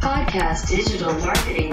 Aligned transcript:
Podcast 0.00 0.68
Digital 0.68 1.14
Marketing. 1.24 1.72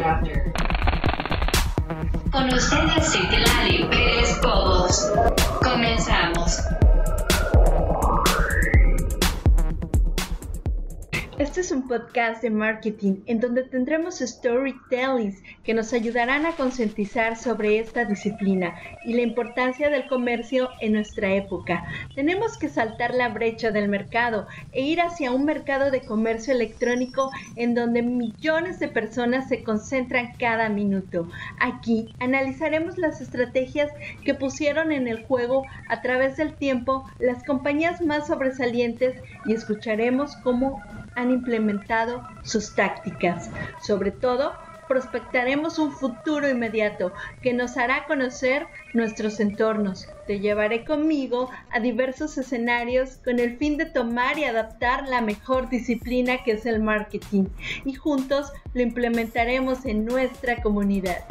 Con 2.32 2.54
ustedes, 2.54 3.12
Citlali 3.12 3.86
Pérez 3.90 4.38
Cobos. 4.42 5.12
Comenzamos. 5.64 6.60
Este 11.38 11.62
es 11.62 11.72
un 11.72 11.88
podcast 11.88 12.44
de 12.44 12.52
marketing 12.52 13.24
en 13.26 13.40
donde 13.40 13.64
tendremos 13.64 14.20
storytellings 14.20 15.42
que 15.64 15.74
nos 15.74 15.94
ayudarán 15.94 16.46
a 16.46 16.54
concientizar 16.54 17.38
sobre 17.38 17.80
esta 17.80 18.06
disciplina 18.06 18.76
y 19.06 19.14
la 19.14 19.22
importancia 19.22 19.90
del 19.90 20.08
comercio 20.08 20.70
en 20.80 20.94
nuestra 20.94 21.34
época. 21.34 21.86
Tenemos 22.16 22.58
que 22.58 22.70
saltar 22.70 23.14
la 23.14 23.30
brecha 23.30 23.72
del 23.72 23.88
mercado 23.88 24.48
e 24.72 24.82
ir 24.82 25.02
hacia 25.02 25.32
un 25.32 25.46
mercado 25.46 25.92
de 25.92 26.02
comercio 26.02 26.54
electrónico 26.54 27.32
en 27.56 27.76
donde 27.76 28.02
millones 28.02 28.80
de 28.80 28.88
personas 28.88 29.48
se 29.48 29.64
concentran 29.64 30.34
cada 30.40 30.70
minuto. 30.70 31.30
Aquí 31.60 32.14
analizaremos 32.20 32.98
las 32.98 33.22
estrategias 33.22 33.92
que 34.24 34.34
pusieron 34.34 34.92
en 34.92 35.08
el 35.08 35.24
juego 35.26 35.64
a 35.88 36.02
través 36.02 36.38
del 36.38 36.54
tiempo 36.54 37.06
las 37.20 37.44
compañías 37.44 38.02
más 38.02 38.28
sobresalientes 38.28 39.22
y 39.46 39.54
escucharemos 39.54 40.36
cómo 40.38 40.82
han 41.16 41.32
implementado 41.32 42.24
sus 42.44 42.74
tácticas. 42.76 43.50
Sobre 43.82 44.12
todo, 44.12 44.54
prospectaremos 44.92 45.80
un 45.80 45.94
futuro 45.94 46.50
inmediato 46.50 47.14
que 47.42 47.54
nos 47.54 47.78
hará 47.78 48.06
conocer 48.08 48.68
nuestros 48.94 49.40
entornos. 49.40 50.10
Te 50.28 50.42
llevaré 50.42 50.84
conmigo 50.84 51.50
a 51.72 51.80
diversos 51.80 52.38
escenarios 52.38 53.12
con 53.24 53.40
el 53.40 53.56
fin 53.56 53.78
de 53.78 53.86
tomar 53.86 54.38
y 54.38 54.44
adaptar 54.44 55.08
la 55.08 55.22
mejor 55.22 55.70
disciplina 55.70 56.44
que 56.44 56.52
es 56.52 56.66
el 56.66 56.82
marketing 56.82 57.46
y 57.86 57.94
juntos 57.94 58.52
lo 58.74 58.82
implementaremos 58.82 59.86
en 59.86 60.04
nuestra 60.04 60.62
comunidad. 60.62 61.24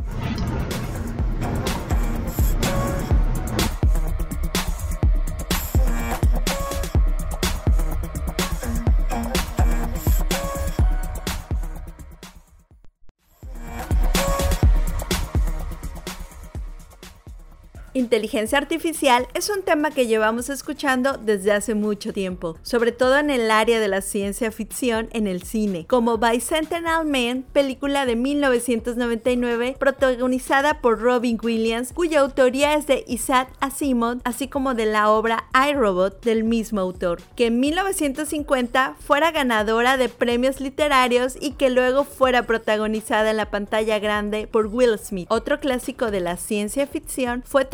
Inteligencia 18.01 18.57
artificial 18.57 19.29
es 19.35 19.51
un 19.51 19.61
tema 19.61 19.91
que 19.91 20.07
llevamos 20.07 20.49
escuchando 20.49 21.19
desde 21.19 21.53
hace 21.53 21.75
mucho 21.75 22.15
tiempo, 22.15 22.57
sobre 22.63 22.93
todo 22.93 23.19
en 23.19 23.29
el 23.29 23.51
área 23.51 23.79
de 23.79 23.89
la 23.89 24.01
ciencia 24.01 24.51
ficción 24.51 25.11
en 25.13 25.27
el 25.27 25.43
cine, 25.43 25.85
como 25.87 26.17
Bicentennial 26.17 27.05
Man, 27.05 27.45
película 27.53 28.07
de 28.07 28.17
1999 28.17 29.77
protagonizada 29.79 30.81
por 30.81 30.99
Robin 31.01 31.39
Williams, 31.43 31.93
cuya 31.93 32.21
autoría 32.21 32.73
es 32.73 32.87
de 32.87 33.05
Isaac 33.07 33.53
Asimov, 33.61 34.21
así 34.25 34.49
como 34.49 34.73
de 34.73 34.87
la 34.87 35.11
obra 35.11 35.45
iRobot 35.71 36.25
del 36.25 36.43
mismo 36.43 36.81
autor, 36.81 37.21
que 37.37 37.49
en 37.49 37.61
1950 37.61 38.97
fuera 38.99 39.31
ganadora 39.31 39.99
de 39.99 40.09
premios 40.09 40.63
literarios 40.63 41.37
y 41.39 41.51
que 41.51 41.69
luego 41.69 42.05
fuera 42.05 42.47
protagonizada 42.47 43.31
en 43.33 43.37
la 43.37 43.51
pantalla 43.51 43.99
grande 43.99 44.47
por 44.47 44.69
Will 44.69 44.99
Smith. 44.99 45.27
Otro 45.31 45.61
clásico 45.61 46.11
de 46.11 46.21
la 46.21 46.39
ciencia 46.39 46.87
ficción 46.87 47.43
fue 47.47 47.67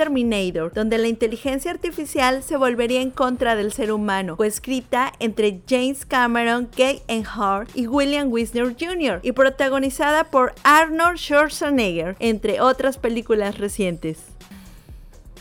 Donde 0.75 0.97
la 0.97 1.09
inteligencia 1.09 1.71
artificial 1.71 2.43
se 2.43 2.57
volvería 2.57 3.03
en 3.03 3.11
contra 3.11 3.55
del 3.55 3.71
ser 3.71 3.93
humano, 3.93 4.37
fue 4.37 4.47
escrita 4.47 5.13
entre 5.19 5.61
James 5.69 6.07
Cameron, 6.07 6.71
Gay 6.75 7.03
Hart 7.35 7.69
y 7.75 7.87
William 7.87 8.33
Wisner 8.33 8.75
Jr. 8.79 9.21
y 9.23 9.33
protagonizada 9.33 10.25
por 10.25 10.55
Arnold 10.63 11.19
Schwarzenegger, 11.19 12.17
entre 12.19 12.63
otras 12.63 12.97
películas 12.97 13.59
recientes. 13.59 14.19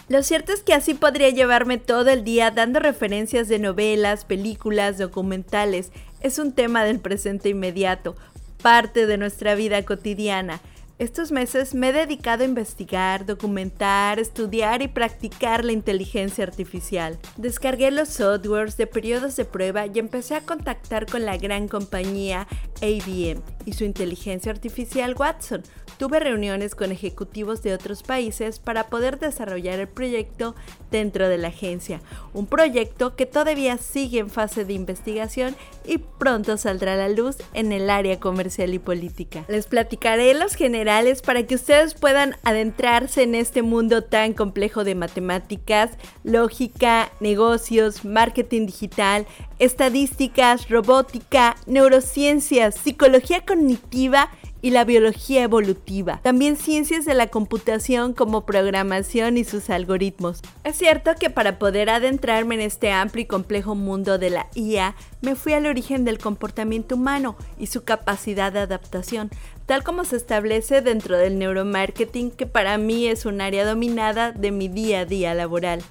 Lo 0.09 0.21
cierto 0.23 0.51
es 0.51 0.61
que 0.61 0.73
así 0.73 0.93
podría 0.93 1.29
llevarme 1.29 1.77
todo 1.77 2.09
el 2.09 2.25
día 2.25 2.51
dando 2.51 2.79
referencias 2.79 3.47
de 3.47 3.59
novelas, 3.59 4.25
películas, 4.25 4.97
documentales. 4.97 5.91
Es 6.19 6.37
un 6.37 6.51
tema 6.51 6.83
del 6.83 6.99
presente 6.99 7.49
inmediato, 7.49 8.15
parte 8.61 9.07
de 9.07 9.17
nuestra 9.17 9.55
vida 9.55 9.83
cotidiana. 9.83 10.59
Estos 10.97 11.33
meses 11.33 11.75
me 11.75 11.89
he 11.89 11.91
dedicado 11.91 12.43
a 12.43 12.47
investigar, 12.47 13.25
documentar, 13.25 14.17
estudiar 14.17 14.81
y 14.81 14.87
practicar 14.87 15.65
la 15.65 15.73
inteligencia 15.73 16.45
artificial. 16.45 17.19
Descargué 17.35 17.91
los 17.91 18.07
softwares 18.07 18.77
de 18.77 18.87
periodos 18.87 19.35
de 19.35 19.43
prueba 19.43 19.87
y 19.87 19.99
empecé 19.99 20.35
a 20.35 20.41
contactar 20.45 21.05
con 21.05 21.25
la 21.25 21.35
gran 21.35 21.67
compañía 21.67 22.47
ABM 22.81 23.41
y 23.65 23.73
su 23.73 23.83
inteligencia 23.83 24.53
artificial 24.53 25.15
Watson. 25.19 25.63
Tuve 25.97 26.19
reuniones 26.19 26.75
con 26.75 26.91
ejecutivos 26.93 27.61
de 27.61 27.73
otros 27.73 28.03
países 28.03 28.59
para 28.59 28.87
poder 28.87 29.19
desarrollar 29.19 29.79
el 29.79 29.87
proyecto 29.87 30.55
dentro 30.91 31.27
de 31.27 31.37
la 31.37 31.49
agencia, 31.49 32.01
un 32.33 32.47
proyecto 32.47 33.15
que 33.15 33.25
todavía 33.25 33.77
sigue 33.77 34.19
en 34.19 34.29
fase 34.29 34.65
de 34.65 34.73
investigación 34.73 35.55
y 35.85 35.97
pronto 35.97 36.57
saldrá 36.57 36.93
a 36.93 36.97
la 36.97 37.09
luz 37.09 37.37
en 37.53 37.71
el 37.71 37.89
área 37.89 38.19
comercial 38.19 38.73
y 38.73 38.79
política. 38.79 39.45
Les 39.47 39.67
platicaré 39.67 40.33
los 40.33 40.55
generales 40.55 40.84
para 41.23 41.43
que 41.47 41.55
ustedes 41.55 41.95
puedan 41.95 42.35
adentrarse 42.43 43.23
en 43.23 43.33
este 43.33 43.63
mundo 43.63 44.03
tan 44.03 44.33
complejo 44.33 44.83
de 44.83 44.93
matemáticas, 44.93 45.89
lógica, 46.23 47.11
negocios, 47.19 48.05
marketing 48.05 48.67
digital, 48.67 49.25
estadísticas, 49.57 50.69
robótica, 50.69 51.55
neurociencias, 51.65 52.75
psicología 52.75 53.43
cognitiva 53.43 54.29
y 54.65 54.71
la 54.71 54.83
biología 54.83 55.43
evolutiva. 55.43 56.21
También 56.23 56.57
ciencias 56.57 57.05
de 57.05 57.13
la 57.13 57.27
computación 57.27 58.13
como 58.13 58.47
programación 58.47 59.37
y 59.37 59.43
sus 59.43 59.69
algoritmos. 59.69 60.41
Es 60.63 60.75
cierto 60.75 61.11
que 61.19 61.29
para 61.29 61.59
poder 61.59 61.91
adentrarme 61.91 62.55
en 62.55 62.61
este 62.61 62.91
amplio 62.91 63.21
y 63.21 63.27
complejo 63.27 63.75
mundo 63.75 64.17
de 64.17 64.31
la 64.31 64.47
IA, 64.55 64.95
me 65.21 65.35
fui 65.35 65.53
al 65.53 65.67
origen 65.67 66.03
del 66.03 66.17
comportamiento 66.17 66.95
humano 66.95 67.35
y 67.59 67.67
su 67.67 67.83
capacidad 67.83 68.51
de 68.51 68.61
adaptación, 68.61 69.29
tal 69.67 69.83
como 69.83 70.03
se 70.03 70.15
establece 70.15 70.81
dentro 70.81 71.15
del 71.15 71.37
neuromarketing, 71.37 72.31
que 72.31 72.47
para 72.47 72.79
mí 72.79 73.05
es 73.05 73.27
un 73.27 73.41
área 73.41 73.67
dominada 73.67 74.31
de 74.31 74.49
mi 74.49 74.67
día 74.67 75.01
a 75.01 75.05
día 75.05 75.35
laboral. 75.35 75.83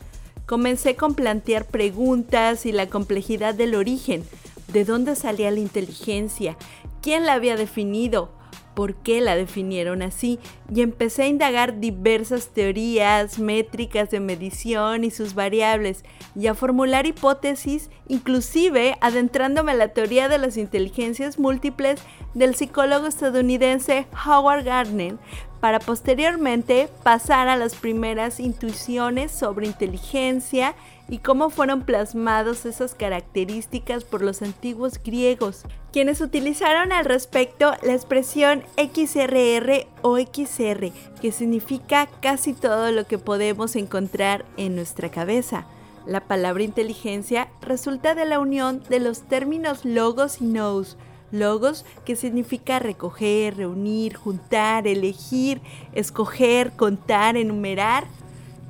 Comencé 0.47 0.97
con 0.97 1.15
plantear 1.15 1.65
preguntas 1.65 2.67
y 2.67 2.73
la 2.73 2.89
complejidad 2.89 3.55
del 3.55 3.77
origen, 3.77 4.25
de 4.67 4.85
dónde 4.85 5.15
salía 5.15 5.53
la 5.53 5.61
inteligencia, 5.61 6.57
quién 7.03 7.25
la 7.25 7.35
había 7.35 7.55
definido, 7.55 8.33
por 8.75 8.95
qué 8.97 9.21
la 9.21 9.37
definieron 9.37 10.03
así. 10.03 10.39
Y 10.75 10.83
empecé 10.83 11.23
a 11.23 11.29
indagar 11.29 11.81
diversas 11.81 12.49
teorías, 12.49 13.39
métricas 13.39 14.11
de 14.11 14.21
medición 14.21 15.05
y 15.05 15.11
sus 15.11 15.35
variables 15.35 16.05
y 16.35 16.47
a 16.47 16.55
formular 16.55 17.07
hipótesis, 17.07 17.91
inclusive 18.09 18.97
adentrándome 19.01 19.73
a 19.73 19.77
la 19.77 19.89
teoría 19.89 20.29
de 20.29 20.39
las 20.39 20.57
inteligencias 20.57 21.39
múltiples 21.39 22.01
del 22.35 22.55
psicólogo 22.55 23.07
estadounidense 23.07 24.07
Howard 24.27 24.65
Gardner 24.65 25.17
para 25.61 25.79
posteriormente 25.79 26.91
pasar 27.03 27.49
a 27.49 27.57
las 27.57 27.75
primeras 27.75 28.39
intuiciones 28.39 29.33
sobre 29.33 29.67
inteligencia 29.67 30.75
y 31.09 31.19
cómo 31.19 31.51
fueron 31.51 31.83
plasmados 31.83 32.65
esas 32.67 32.95
características 32.95 34.05
por 34.05 34.23
los 34.23 34.43
antiguos 34.43 35.01
griegos, 35.03 35.65
quienes 35.93 36.21
utilizaron 36.21 36.93
al 36.93 37.05
respecto 37.05 37.73
la 37.83 37.93
expresión 37.93 38.63
XRR 38.77 39.87
o 40.03 40.19
XR, 40.19 40.93
que 41.21 41.33
significa 41.33 42.09
casi 42.21 42.53
todo 42.53 42.91
lo 42.93 43.07
que 43.07 43.19
podemos 43.19 43.77
encontrar 43.77 44.45
en 44.57 44.77
nuestra 44.77 45.11
cabeza. 45.11 45.67
La 46.07 46.21
palabra 46.21 46.63
inteligencia 46.63 47.49
resulta 47.63 48.15
de 48.15 48.27
la 48.27 48.39
unión 48.39 48.83
de 48.89 49.01
los 49.01 49.23
términos 49.23 49.85
logos 49.85 50.41
y 50.41 50.45
nous, 50.45 50.97
Logos 51.35 51.85
que 52.05 52.15
significa 52.15 52.79
recoger, 52.79 53.57
reunir, 53.57 54.15
juntar, 54.15 54.87
elegir, 54.87 55.61
escoger, 55.93 56.71
contar, 56.77 57.37
enumerar 57.37 58.07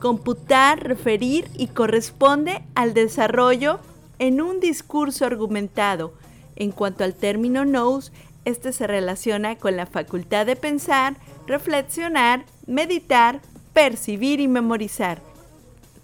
computar, 0.05 0.87
referir 0.87 1.49
y 1.57 1.69
corresponde 1.69 2.63
al 2.75 2.93
desarrollo 2.93 3.81
en 4.19 4.43
un 4.43 4.61
discurso 4.61 5.25
argumentado. 5.25 6.13
En 6.57 6.73
cuanto 6.73 7.05
al 7.05 7.15
término 7.15 7.65
knows, 7.65 8.13
este 8.45 8.75
se 8.75 8.87
relaciona 8.87 9.57
con 9.57 9.79
la 9.79 9.87
facultad 9.87 10.45
de 10.45 10.57
pensar, 10.57 11.17
reflexionar, 11.47 12.45
meditar, 12.67 13.41
percibir 13.73 14.41
y 14.41 14.47
memorizar. 14.47 15.23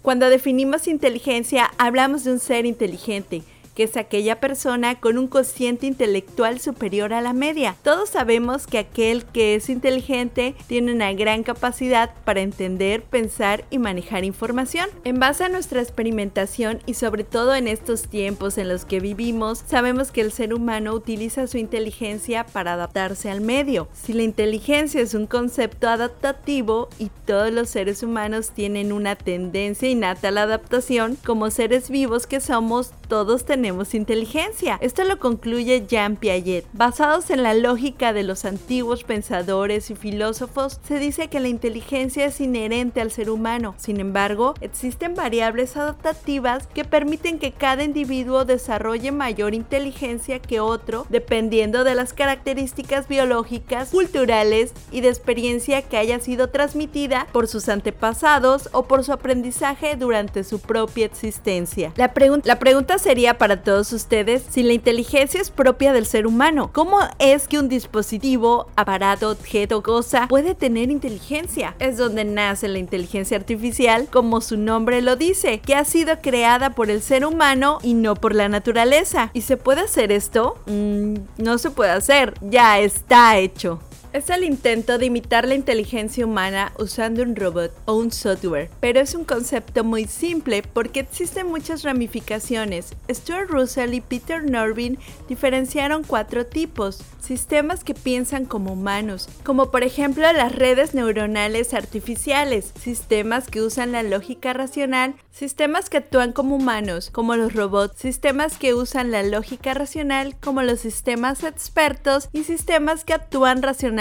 Cuando 0.01 0.31
definimos 0.31 0.87
inteligencia, 0.87 1.69
hablamos 1.77 2.23
de 2.23 2.31
un 2.31 2.39
ser 2.39 2.65
inteligente, 2.65 3.43
que 3.75 3.83
es 3.83 3.97
aquella 3.97 4.39
persona 4.39 4.99
con 4.99 5.17
un 5.17 5.27
cociente 5.27 5.87
intelectual 5.87 6.59
superior 6.59 7.13
a 7.13 7.21
la 7.21 7.33
media. 7.33 7.75
Todos 7.83 8.09
sabemos 8.09 8.67
que 8.67 8.79
aquel 8.79 9.25
que 9.25 9.55
es 9.55 9.69
inteligente 9.69 10.55
tiene 10.67 10.93
una 10.93 11.13
gran 11.13 11.43
capacidad 11.43 12.11
para 12.25 12.41
entender, 12.41 13.03
pensar 13.03 13.63
y 13.69 13.79
manejar 13.79 14.23
información. 14.25 14.89
En 15.03 15.19
base 15.19 15.43
a 15.45 15.49
nuestra 15.49 15.81
experimentación 15.81 16.79
y 16.85 16.95
sobre 16.95 17.23
todo 17.23 17.55
en 17.55 17.67
estos 17.67 18.07
tiempos 18.07 18.57
en 18.57 18.67
los 18.67 18.85
que 18.85 18.99
vivimos, 18.99 19.63
sabemos 19.67 20.11
que 20.11 20.21
el 20.21 20.31
ser 20.31 20.53
humano 20.53 20.93
utiliza 20.93 21.47
su 21.47 21.57
inteligencia 21.57 22.45
para 22.45 22.73
adaptarse 22.73 23.29
al 23.29 23.41
medio. 23.41 23.87
Si 23.93 24.13
la 24.13 24.23
inteligencia 24.23 25.01
es 25.01 25.13
un 25.13 25.27
concepto 25.27 25.87
adaptativo 25.87 26.89
y 26.99 27.09
todos 27.25 27.51
los 27.51 27.69
seres 27.69 28.03
humanos 28.03 28.49
tienen 28.49 28.91
una 28.91 29.15
tendencia 29.15 29.89
innata 29.89 30.29
a 30.29 30.31
la 30.31 30.43
adaptación, 30.43 31.17
como 31.25 31.51
seres 31.51 31.89
vivos 31.89 32.27
que 32.27 32.39
somos, 32.39 32.91
todos 33.07 33.45
tenemos 33.45 33.60
inteligencia. 33.65 34.77
Esto 34.81 35.03
lo 35.03 35.19
concluye 35.19 35.85
Jean 35.87 36.15
Piaget. 36.15 36.65
Basados 36.73 37.29
en 37.29 37.43
la 37.43 37.53
lógica 37.53 38.13
de 38.13 38.23
los 38.23 38.45
antiguos 38.45 39.03
pensadores 39.03 39.89
y 39.91 39.95
filósofos, 39.95 40.79
se 40.87 40.99
dice 40.99 41.27
que 41.27 41.39
la 41.39 41.47
inteligencia 41.47 42.25
es 42.25 42.41
inherente 42.41 43.01
al 43.01 43.11
ser 43.11 43.29
humano. 43.29 43.75
Sin 43.77 43.99
embargo, 43.99 44.55
existen 44.61 45.15
variables 45.15 45.77
adaptativas 45.77 46.67
que 46.67 46.85
permiten 46.85 47.39
que 47.39 47.51
cada 47.51 47.83
individuo 47.83 48.45
desarrolle 48.45 49.11
mayor 49.11 49.53
inteligencia 49.53 50.39
que 50.39 50.59
otro 50.59 51.05
dependiendo 51.09 51.83
de 51.83 51.95
las 51.95 52.13
características 52.13 53.07
biológicas, 53.07 53.89
culturales 53.89 54.73
y 54.91 55.01
de 55.01 55.09
experiencia 55.09 55.81
que 55.81 55.97
haya 55.97 56.19
sido 56.19 56.49
transmitida 56.49 57.27
por 57.31 57.47
sus 57.47 57.69
antepasados 57.69 58.69
o 58.71 58.83
por 58.83 59.03
su 59.03 59.13
aprendizaje 59.13 59.95
durante 59.95 60.43
su 60.43 60.59
propia 60.59 61.05
existencia. 61.05 61.93
La 61.95 62.13
pregunta 62.13 62.97
sería 62.97 63.37
para 63.37 63.50
todos 63.57 63.91
ustedes 63.93 64.43
si 64.49 64.63
la 64.63 64.73
inteligencia 64.73 65.41
es 65.41 65.51
propia 65.51 65.93
del 65.93 66.05
ser 66.05 66.27
humano. 66.27 66.69
¿Cómo 66.73 66.99
es 67.19 67.47
que 67.47 67.59
un 67.59 67.69
dispositivo, 67.69 68.67
aparato, 68.75 69.29
objeto, 69.29 69.83
cosa 69.83 70.27
puede 70.27 70.55
tener 70.55 70.89
inteligencia? 70.89 71.75
Es 71.79 71.97
donde 71.97 72.25
nace 72.25 72.67
la 72.67 72.79
inteligencia 72.79 73.37
artificial, 73.37 74.07
como 74.11 74.41
su 74.41 74.57
nombre 74.57 75.01
lo 75.01 75.15
dice, 75.15 75.59
que 75.59 75.75
ha 75.75 75.85
sido 75.85 76.21
creada 76.21 76.71
por 76.71 76.89
el 76.89 77.01
ser 77.01 77.25
humano 77.25 77.79
y 77.83 77.93
no 77.93 78.15
por 78.15 78.35
la 78.35 78.49
naturaleza. 78.49 79.31
¿Y 79.33 79.41
se 79.41 79.57
puede 79.57 79.81
hacer 79.81 80.11
esto? 80.11 80.57
Mm, 80.67 81.15
no 81.37 81.57
se 81.57 81.71
puede 81.71 81.91
hacer, 81.91 82.33
ya 82.41 82.79
está 82.79 83.37
hecho. 83.37 83.79
Es 84.13 84.29
el 84.29 84.43
intento 84.43 84.97
de 84.97 85.05
imitar 85.05 85.47
la 85.47 85.55
inteligencia 85.55 86.25
humana 86.25 86.73
usando 86.77 87.23
un 87.23 87.33
robot 87.33 87.71
o 87.85 87.93
un 87.93 88.11
software, 88.11 88.69
pero 88.81 88.99
es 88.99 89.15
un 89.15 89.23
concepto 89.23 89.85
muy 89.85 90.03
simple 90.03 90.63
porque 90.63 90.99
existen 90.99 91.47
muchas 91.47 91.83
ramificaciones. 91.83 92.93
Stuart 93.09 93.49
Russell 93.49 93.93
y 93.93 94.01
Peter 94.01 94.43
Norvin 94.43 94.99
diferenciaron 95.29 96.03
cuatro 96.03 96.45
tipos, 96.45 97.01
sistemas 97.21 97.85
que 97.85 97.93
piensan 97.93 98.43
como 98.43 98.73
humanos, 98.73 99.29
como 99.45 99.71
por 99.71 99.83
ejemplo 99.83 100.29
las 100.33 100.53
redes 100.53 100.93
neuronales 100.93 101.73
artificiales, 101.73 102.73
sistemas 102.81 103.47
que 103.47 103.61
usan 103.61 103.93
la 103.93 104.03
lógica 104.03 104.51
racional, 104.51 105.15
sistemas 105.31 105.89
que 105.89 105.97
actúan 105.97 106.33
como 106.33 106.57
humanos, 106.57 107.11
como 107.11 107.37
los 107.37 107.53
robots, 107.53 108.01
sistemas 108.01 108.57
que 108.57 108.73
usan 108.73 109.09
la 109.11 109.23
lógica 109.23 109.73
racional, 109.73 110.35
como 110.41 110.63
los 110.63 110.81
sistemas 110.81 111.45
expertos, 111.45 112.27
y 112.33 112.43
sistemas 112.43 113.05
que 113.05 113.13
actúan 113.13 113.61
racionalmente 113.61 114.00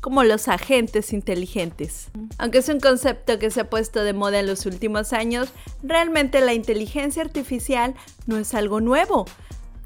como 0.00 0.24
los 0.24 0.48
agentes 0.48 1.12
inteligentes. 1.12 2.10
Aunque 2.38 2.58
es 2.58 2.68
un 2.68 2.80
concepto 2.80 3.38
que 3.38 3.50
se 3.50 3.60
ha 3.60 3.70
puesto 3.70 4.04
de 4.04 4.12
moda 4.12 4.40
en 4.40 4.46
los 4.46 4.66
últimos 4.66 5.12
años, 5.12 5.48
realmente 5.82 6.40
la 6.40 6.54
inteligencia 6.54 7.22
artificial 7.22 7.94
no 8.26 8.38
es 8.38 8.54
algo 8.54 8.80
nuevo. 8.80 9.26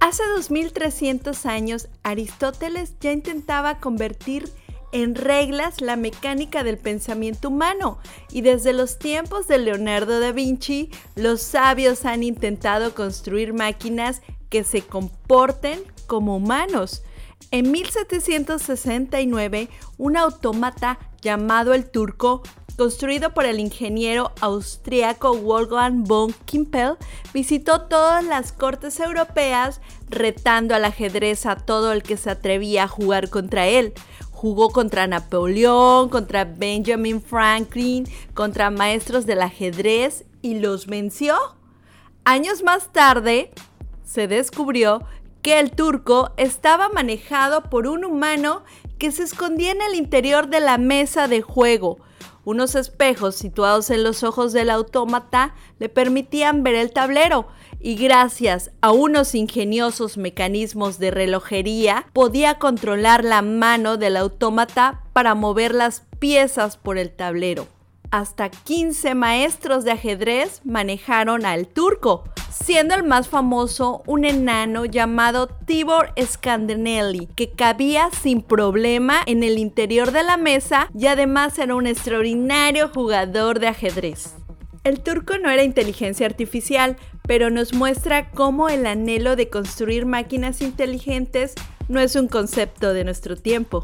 Hace 0.01 0.23
2300 0.37 1.47
años, 1.47 1.89
Aristóteles 2.03 2.95
ya 3.01 3.13
intentaba 3.13 3.79
convertir 3.79 4.51
en 4.93 5.15
reglas 5.15 5.81
la 5.81 5.97
mecánica 5.97 6.63
del 6.63 6.79
pensamiento 6.79 7.49
humano 7.49 7.99
y 8.31 8.43
desde 8.43 8.73
los 8.73 8.99
tiempos 8.99 9.49
de 9.49 9.59
Leonardo 9.59 10.21
da 10.21 10.31
Vinci, 10.31 10.91
los 11.17 11.43
sabios 11.43 12.05
han 12.05 12.23
intentado 12.23 12.95
construir 12.95 13.55
máquinas 13.55 14.23
que 14.51 14.63
se 14.63 14.83
comporten 14.83 15.83
como 16.07 16.37
humanos. 16.37 17.03
En 17.51 17.71
1769, 17.71 19.69
un 19.99 20.17
autómata 20.17 20.99
llamado 21.21 21.75
el 21.75 21.89
turco, 21.89 22.43
construido 22.77 23.33
por 23.33 23.47
el 23.47 23.61
ingeniero 23.61 24.33
austríaco 24.41 25.37
Wolfgang 25.37 26.05
von 26.05 26.35
Kimpel, 26.45 26.97
visitó 27.33 27.83
todas 27.83 28.25
las 28.25 28.53
cortes 28.53 28.99
europeas 28.99 29.81
retando 30.09 30.75
al 30.75 30.85
ajedrez 30.85 31.47
a 31.47 31.57
todo 31.57 31.93
el 31.93 32.03
que 32.03 32.17
se 32.17 32.31
atrevía 32.31 32.85
a 32.85 32.89
jugar 32.89 33.31
contra 33.31 33.67
él. 33.67 33.93
Jugó 34.31 34.71
contra 34.71 35.07
Napoleón, 35.07 36.09
contra 36.09 36.45
Benjamin 36.45 37.23
Franklin, 37.23 38.07
contra 38.35 38.71
maestros 38.71 39.27
del 39.27 39.43
ajedrez 39.43 40.25
y 40.43 40.59
los 40.59 40.87
venció. 40.87 41.37
Años 42.25 42.63
más 42.63 42.93
tarde, 42.93 43.53
se 44.05 44.29
descubrió 44.29 45.03
que 45.45 45.61
el 45.61 45.73
turco 45.73 46.33
estaba 46.39 46.89
manejado 46.89 47.65
por 47.65 47.87
un 47.87 48.07
humano 48.07 48.65
que 48.97 49.13
se 49.13 49.25
escondía 49.25 49.73
en 49.73 49.83
el 49.83 49.95
interior 49.95 50.49
de 50.49 50.59
la 50.59 50.79
mesa 50.79 51.29
de 51.29 51.43
juego. 51.43 51.99
Unos 52.47 52.75
espejos 52.75 53.35
situados 53.35 53.91
en 53.91 54.05
los 54.05 54.23
ojos 54.23 54.55
del 54.55 54.71
autómata 54.71 55.55
le 55.79 55.91
permitían 55.91 56.63
ver 56.63 56.77
el 56.77 56.93
tablero 56.93 57.47
y 57.79 57.97
gracias 57.97 58.71
a 58.81 58.93
unos 58.93 59.35
ingeniosos 59.35 60.17
mecanismos 60.17 60.99
de 60.99 61.11
relojería 61.11 62.07
podía 62.15 62.59
controlar 62.59 63.23
la 63.23 63.43
mano 63.43 63.99
del 63.99 64.17
autómata 64.17 65.03
para 65.13 65.35
mover 65.35 65.75
las 65.75 66.05
piezas 66.19 66.79
por 66.79 66.97
el 66.97 67.11
tablero. 67.11 67.67
Hasta 68.15 68.49
15 68.49 69.17
maestros 69.17 69.83
de 69.83 69.91
ajedrez 69.91 70.61
manejaron 70.63 71.45
al 71.45 71.67
turco 71.67 72.23
siendo 72.49 72.95
el 72.95 73.03
más 73.03 73.27
famoso 73.27 74.05
un 74.07 74.25
enano 74.25 74.85
llamado 74.85 75.49
Tibor 75.49 76.13
Scandanelli, 76.17 77.27
que 77.35 77.51
cabía 77.51 78.11
sin 78.13 78.41
problema 78.41 79.17
en 79.27 79.43
el 79.43 79.59
interior 79.59 80.13
de 80.13 80.23
la 80.23 80.37
mesa 80.37 80.89
y 80.97 81.09
además 81.09 81.59
era 81.59 81.75
un 81.75 81.89
extraordinario 81.89 82.89
jugador 82.95 83.59
de 83.59 83.67
ajedrez. 83.67 84.37
El 84.85 85.01
turco 85.01 85.37
no 85.39 85.51
era 85.51 85.65
inteligencia 85.65 86.25
artificial, 86.25 86.97
pero 87.27 87.51
nos 87.51 87.75
muestra 87.75 88.31
cómo 88.31 88.69
el 88.69 88.87
anhelo 88.87 89.35
de 89.35 89.51
construir 89.51 90.07
máquinas 90.07 90.63
inteligentes 90.63 91.55
no 91.89 91.99
es 91.99 92.15
un 92.15 92.29
concepto 92.29 92.95
de 92.95 93.03
nuestro 93.03 93.35
tiempo. 93.35 93.83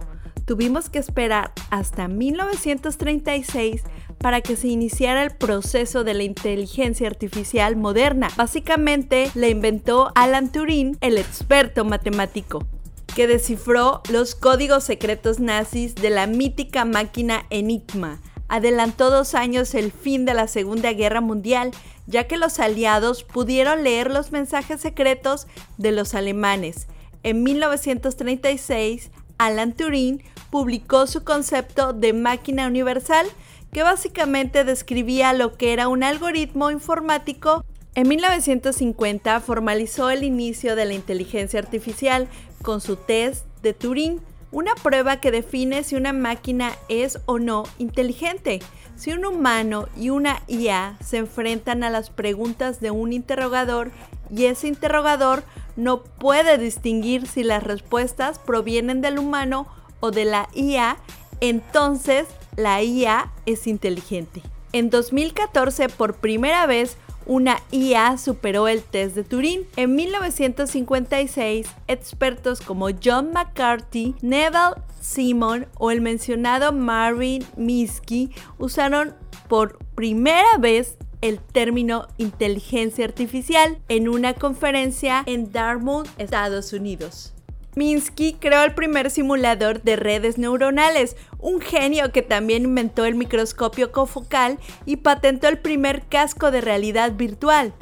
Tuvimos 0.50 0.88
que 0.88 0.98
esperar 1.00 1.52
hasta 1.70 2.08
1936 2.08 3.82
para 4.20 4.42
que 4.42 4.54
se 4.56 4.68
iniciara 4.68 5.22
el 5.22 5.30
proceso 5.30 6.04
de 6.04 6.14
la 6.14 6.22
inteligencia 6.22 7.06
artificial 7.06 7.76
moderna. 7.76 8.28
Básicamente 8.36 9.30
la 9.34 9.48
inventó 9.48 10.12
Alan 10.14 10.52
Turing, 10.52 10.98
el 11.00 11.18
experto 11.18 11.84
matemático 11.84 12.66
que 13.14 13.26
descifró 13.26 14.02
los 14.10 14.34
códigos 14.34 14.84
secretos 14.84 15.40
nazis 15.40 15.94
de 15.94 16.10
la 16.10 16.26
mítica 16.26 16.84
máquina 16.84 17.44
Enigma. 17.50 18.20
Adelantó 18.48 19.10
dos 19.10 19.34
años 19.34 19.74
el 19.74 19.92
fin 19.92 20.24
de 20.24 20.34
la 20.34 20.46
Segunda 20.48 20.92
Guerra 20.92 21.20
Mundial, 21.20 21.72
ya 22.06 22.26
que 22.26 22.36
los 22.36 22.58
aliados 22.58 23.24
pudieron 23.24 23.84
leer 23.84 24.10
los 24.10 24.32
mensajes 24.32 24.80
secretos 24.80 25.46
de 25.76 25.92
los 25.92 26.14
alemanes. 26.14 26.86
En 27.22 27.42
1936, 27.42 29.10
Alan 29.38 29.72
Turing 29.72 30.22
publicó 30.50 31.06
su 31.06 31.24
concepto 31.24 31.92
de 31.92 32.12
máquina 32.12 32.66
universal, 32.66 33.26
que 33.72 33.82
básicamente 33.82 34.64
describía 34.64 35.32
lo 35.32 35.56
que 35.56 35.72
era 35.72 35.88
un 35.88 36.02
algoritmo 36.02 36.70
informático. 36.70 37.64
En 37.94 38.08
1950 38.08 39.40
formalizó 39.40 40.10
el 40.10 40.24
inicio 40.24 40.76
de 40.76 40.84
la 40.84 40.94
inteligencia 40.94 41.60
artificial 41.60 42.28
con 42.62 42.80
su 42.80 42.96
test 42.96 43.46
de 43.62 43.72
Turing, 43.72 44.20
una 44.52 44.74
prueba 44.74 45.20
que 45.20 45.30
define 45.30 45.84
si 45.84 45.94
una 45.94 46.12
máquina 46.12 46.72
es 46.88 47.20
o 47.26 47.38
no 47.38 47.64
inteligente. 47.78 48.60
Si 48.96 49.12
un 49.12 49.24
humano 49.24 49.88
y 49.96 50.10
una 50.10 50.42
IA 50.46 50.98
se 51.02 51.18
enfrentan 51.18 51.84
a 51.84 51.90
las 51.90 52.10
preguntas 52.10 52.80
de 52.80 52.90
un 52.90 53.12
interrogador 53.12 53.92
y 54.34 54.44
ese 54.44 54.68
interrogador 54.68 55.42
no 55.76 56.02
puede 56.02 56.58
distinguir 56.58 57.26
si 57.26 57.42
las 57.42 57.62
respuestas 57.62 58.38
provienen 58.38 59.00
del 59.00 59.18
humano 59.18 59.66
o 60.00 60.10
de 60.10 60.24
la 60.24 60.48
IA, 60.54 60.98
entonces 61.40 62.26
la 62.56 62.82
IA 62.82 63.32
es 63.46 63.66
inteligente. 63.66 64.42
En 64.72 64.90
2014, 64.90 65.88
por 65.88 66.14
primera 66.14 66.66
vez, 66.66 66.96
una 67.26 67.60
IA 67.70 68.18
superó 68.18 68.68
el 68.68 68.82
test 68.82 69.14
de 69.14 69.24
Turing. 69.24 69.66
En 69.76 69.94
1956, 69.94 71.66
expertos 71.88 72.60
como 72.60 72.88
John 73.02 73.32
McCarthy, 73.32 74.14
Neville 74.22 74.82
Simon 75.00 75.66
o 75.78 75.90
el 75.90 76.00
mencionado 76.00 76.72
Marvin 76.72 77.44
Minsky 77.56 78.30
usaron 78.58 79.14
por 79.48 79.78
primera 79.94 80.58
vez 80.58 80.96
el 81.20 81.38
término 81.38 82.06
inteligencia 82.16 83.04
artificial 83.04 83.78
en 83.88 84.08
una 84.08 84.34
conferencia 84.34 85.22
en 85.26 85.52
Dartmouth, 85.52 86.08
Estados 86.18 86.72
Unidos. 86.72 87.34
Minsky 87.76 88.34
creó 88.34 88.62
el 88.64 88.74
primer 88.74 89.10
simulador 89.10 89.82
de 89.82 89.96
redes 89.96 90.38
neuronales, 90.38 91.16
un 91.38 91.60
genio 91.60 92.10
que 92.12 92.22
también 92.22 92.64
inventó 92.64 93.04
el 93.04 93.14
microscopio 93.14 93.92
cofocal 93.92 94.58
y 94.86 94.96
patentó 94.96 95.48
el 95.48 95.58
primer 95.58 96.02
casco 96.06 96.50
de 96.50 96.60
realidad 96.60 97.12
virtual. 97.12 97.72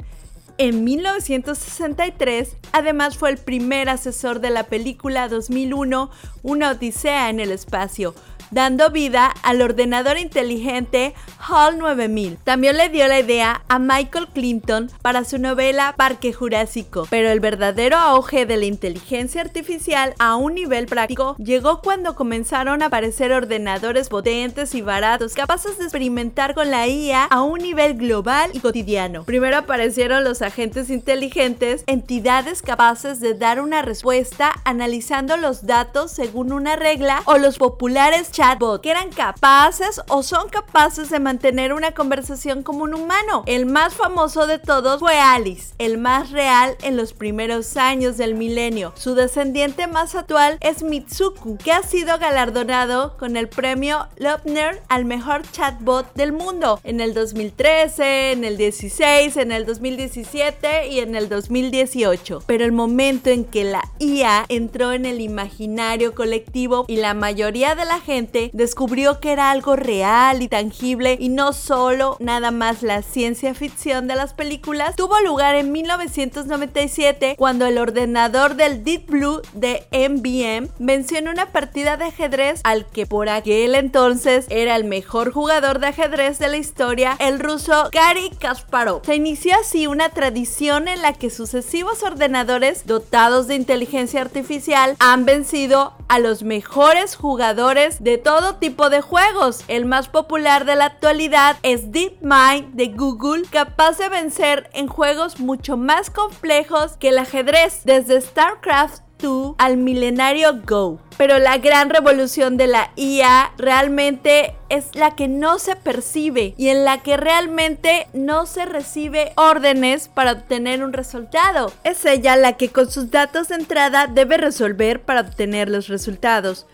En 0.59 0.83
1963, 0.83 2.57
además 2.73 3.17
fue 3.17 3.29
el 3.29 3.37
primer 3.37 3.87
asesor 3.87 4.41
de 4.41 4.49
la 4.49 4.63
película 4.65 5.29
2001, 5.29 6.11
Una 6.43 6.71
Odisea 6.71 7.29
en 7.29 7.39
el 7.39 7.51
Espacio, 7.51 8.13
dando 8.51 8.89
vida 8.89 9.33
al 9.43 9.61
ordenador 9.61 10.17
inteligente 10.17 11.13
Hall 11.47 11.77
9000. 11.77 12.37
También 12.43 12.77
le 12.77 12.89
dio 12.89 13.07
la 13.07 13.19
idea 13.19 13.61
a 13.67 13.79
Michael 13.79 14.27
Clinton 14.33 14.91
para 15.01 15.23
su 15.23 15.37
novela 15.37 15.95
Parque 15.97 16.33
Jurásico, 16.33 17.07
pero 17.09 17.29
el 17.29 17.39
verdadero 17.39 17.97
auge 17.97 18.45
de 18.45 18.57
la 18.57 18.65
inteligencia 18.65 19.41
artificial 19.41 20.13
a 20.19 20.35
un 20.35 20.55
nivel 20.55 20.85
práctico 20.85 21.35
llegó 21.37 21.81
cuando 21.81 22.15
comenzaron 22.15 22.81
a 22.81 22.87
aparecer 22.87 23.31
ordenadores 23.31 24.09
potentes 24.09 24.75
y 24.75 24.81
baratos 24.81 25.33
capaces 25.33 25.77
de 25.77 25.85
experimentar 25.85 26.53
con 26.53 26.71
la 26.71 26.87
IA 26.87 27.25
a 27.25 27.41
un 27.41 27.59
nivel 27.59 27.95
global 27.95 28.51
y 28.53 28.59
cotidiano. 28.59 29.23
Primero 29.23 29.57
aparecieron 29.57 30.23
los 30.23 30.41
agentes 30.41 30.89
inteligentes, 30.89 31.83
entidades 31.87 32.61
capaces 32.61 33.19
de 33.19 33.33
dar 33.33 33.61
una 33.61 33.81
respuesta 33.81 34.51
analizando 34.65 35.37
los 35.37 35.65
datos 35.65 36.11
según 36.11 36.51
una 36.51 36.75
regla 36.75 37.21
o 37.25 37.37
los 37.37 37.57
populares 37.57 38.31
chatbots 38.39 38.81
que 38.81 38.91
eran 38.91 39.09
capaces 39.09 39.99
o 40.07 40.23
son 40.23 40.47
capaces 40.47 41.09
de 41.09 41.19
mantener 41.19 41.73
una 41.73 41.91
conversación 41.91 42.63
como 42.63 42.85
un 42.85 42.93
humano. 42.93 43.43
El 43.47 43.65
más 43.65 43.95
famoso 43.95 44.47
de 44.47 44.59
todos 44.59 45.01
fue 45.01 45.19
Alice, 45.19 45.73
el 45.77 45.97
más 45.97 46.31
real 46.31 46.77
en 46.81 46.95
los 46.95 47.11
primeros 47.11 47.75
años 47.75 48.15
del 48.15 48.35
milenio. 48.35 48.93
Su 48.95 49.13
descendiente 49.13 49.87
más 49.87 50.15
actual 50.15 50.57
es 50.61 50.83
Mitsuku, 50.83 51.57
que 51.57 51.73
ha 51.73 51.83
sido 51.83 52.17
galardonado 52.17 53.17
con 53.17 53.35
el 53.35 53.49
premio 53.49 54.07
Lopner 54.15 54.81
al 54.87 55.03
mejor 55.03 55.41
chatbot 55.51 56.13
del 56.13 56.31
mundo 56.31 56.79
en 56.85 57.01
el 57.01 57.13
2013, 57.13 58.31
en 58.31 58.45
el 58.45 58.55
16, 58.55 59.35
en 59.35 59.51
el 59.51 59.65
2017 59.65 60.87
y 60.87 60.99
en 60.99 61.15
el 61.15 61.27
2018. 61.27 62.43
Pero 62.45 62.63
el 62.63 62.71
momento 62.71 63.29
en 63.31 63.43
que 63.43 63.65
la 63.65 63.83
IA 63.99 64.45
entró 64.47 64.93
en 64.93 65.05
el 65.05 65.19
imaginario 65.19 66.15
colectivo 66.15 66.85
y 66.87 66.95
la 66.95 67.13
mayoría 67.13 67.75
de 67.75 67.83
la 67.83 67.99
gente 67.99 68.28
descubrió 68.53 69.19
que 69.19 69.31
era 69.31 69.51
algo 69.51 69.75
real 69.75 70.41
y 70.41 70.47
tangible 70.47 71.17
y 71.19 71.29
no 71.29 71.53
solo 71.53 72.17
nada 72.19 72.51
más 72.51 72.83
la 72.83 73.01
ciencia 73.01 73.53
ficción 73.53 74.07
de 74.07 74.15
las 74.15 74.33
películas, 74.33 74.95
tuvo 74.95 75.19
lugar 75.21 75.55
en 75.55 75.71
1997 75.71 77.35
cuando 77.37 77.65
el 77.65 77.77
ordenador 77.77 78.55
del 78.55 78.83
Deep 78.83 79.07
Blue 79.07 79.41
de 79.53 79.85
MBM 79.91 80.69
venció 80.79 81.17
en 81.17 81.27
una 81.27 81.47
partida 81.47 81.97
de 81.97 82.05
ajedrez 82.05 82.61
al 82.63 82.85
que 82.85 83.05
por 83.05 83.29
aquel 83.29 83.75
entonces 83.75 84.45
era 84.49 84.75
el 84.75 84.83
mejor 84.83 85.31
jugador 85.31 85.79
de 85.79 85.87
ajedrez 85.87 86.39
de 86.39 86.47
la 86.47 86.57
historia, 86.57 87.15
el 87.19 87.39
ruso 87.39 87.89
Gary 87.91 88.31
Kasparov. 88.39 89.05
Se 89.05 89.15
inició 89.15 89.55
así 89.59 89.87
una 89.87 90.09
tradición 90.09 90.87
en 90.87 91.01
la 91.01 91.13
que 91.13 91.29
sucesivos 91.29 92.03
ordenadores 92.03 92.85
dotados 92.85 93.47
de 93.47 93.55
inteligencia 93.55 94.21
artificial 94.21 94.95
han 94.99 95.25
vencido 95.25 95.93
a 96.07 96.19
los 96.19 96.43
mejores 96.43 97.15
jugadores 97.15 98.03
de 98.03 98.17
todo 98.23 98.55
tipo 98.55 98.89
de 98.89 99.01
juegos. 99.01 99.63
El 99.67 99.85
más 99.85 100.07
popular 100.07 100.65
de 100.65 100.75
la 100.75 100.85
actualidad 100.85 101.57
es 101.63 101.91
DeepMind 101.91 102.73
de 102.73 102.87
Google, 102.87 103.43
capaz 103.49 103.97
de 103.97 104.09
vencer 104.09 104.69
en 104.73 104.87
juegos 104.87 105.39
mucho 105.39 105.77
más 105.77 106.09
complejos 106.09 106.97
que 106.97 107.09
el 107.09 107.17
ajedrez, 107.17 107.81
desde 107.83 108.21
StarCraft 108.21 109.01
2 109.19 109.55
al 109.57 109.77
milenario 109.77 110.61
Go. 110.65 110.99
Pero 111.17 111.37
la 111.37 111.57
gran 111.57 111.89
revolución 111.89 112.55
de 112.55 112.67
la 112.67 112.91
IA 112.95 113.51
realmente 113.57 114.55
es 114.69 114.95
la 114.95 115.15
que 115.15 115.27
no 115.27 115.59
se 115.59 115.75
percibe 115.75 116.53
y 116.57 116.69
en 116.69 116.85
la 116.85 117.03
que 117.03 117.17
realmente 117.17 118.07
no 118.13 118.45
se 118.45 118.65
recibe 118.65 119.33
órdenes 119.35 120.07
para 120.07 120.31
obtener 120.31 120.83
un 120.83 120.93
resultado. 120.93 121.73
Es 121.83 122.05
ella 122.05 122.37
la 122.37 122.53
que 122.53 122.69
con 122.69 122.89
sus 122.89 123.11
datos 123.11 123.49
de 123.49 123.55
entrada 123.55 124.07
debe 124.07 124.37
resolver 124.37 125.01
para 125.01 125.21
obtener 125.21 125.69
los 125.69 125.89
resultados. 125.89 126.65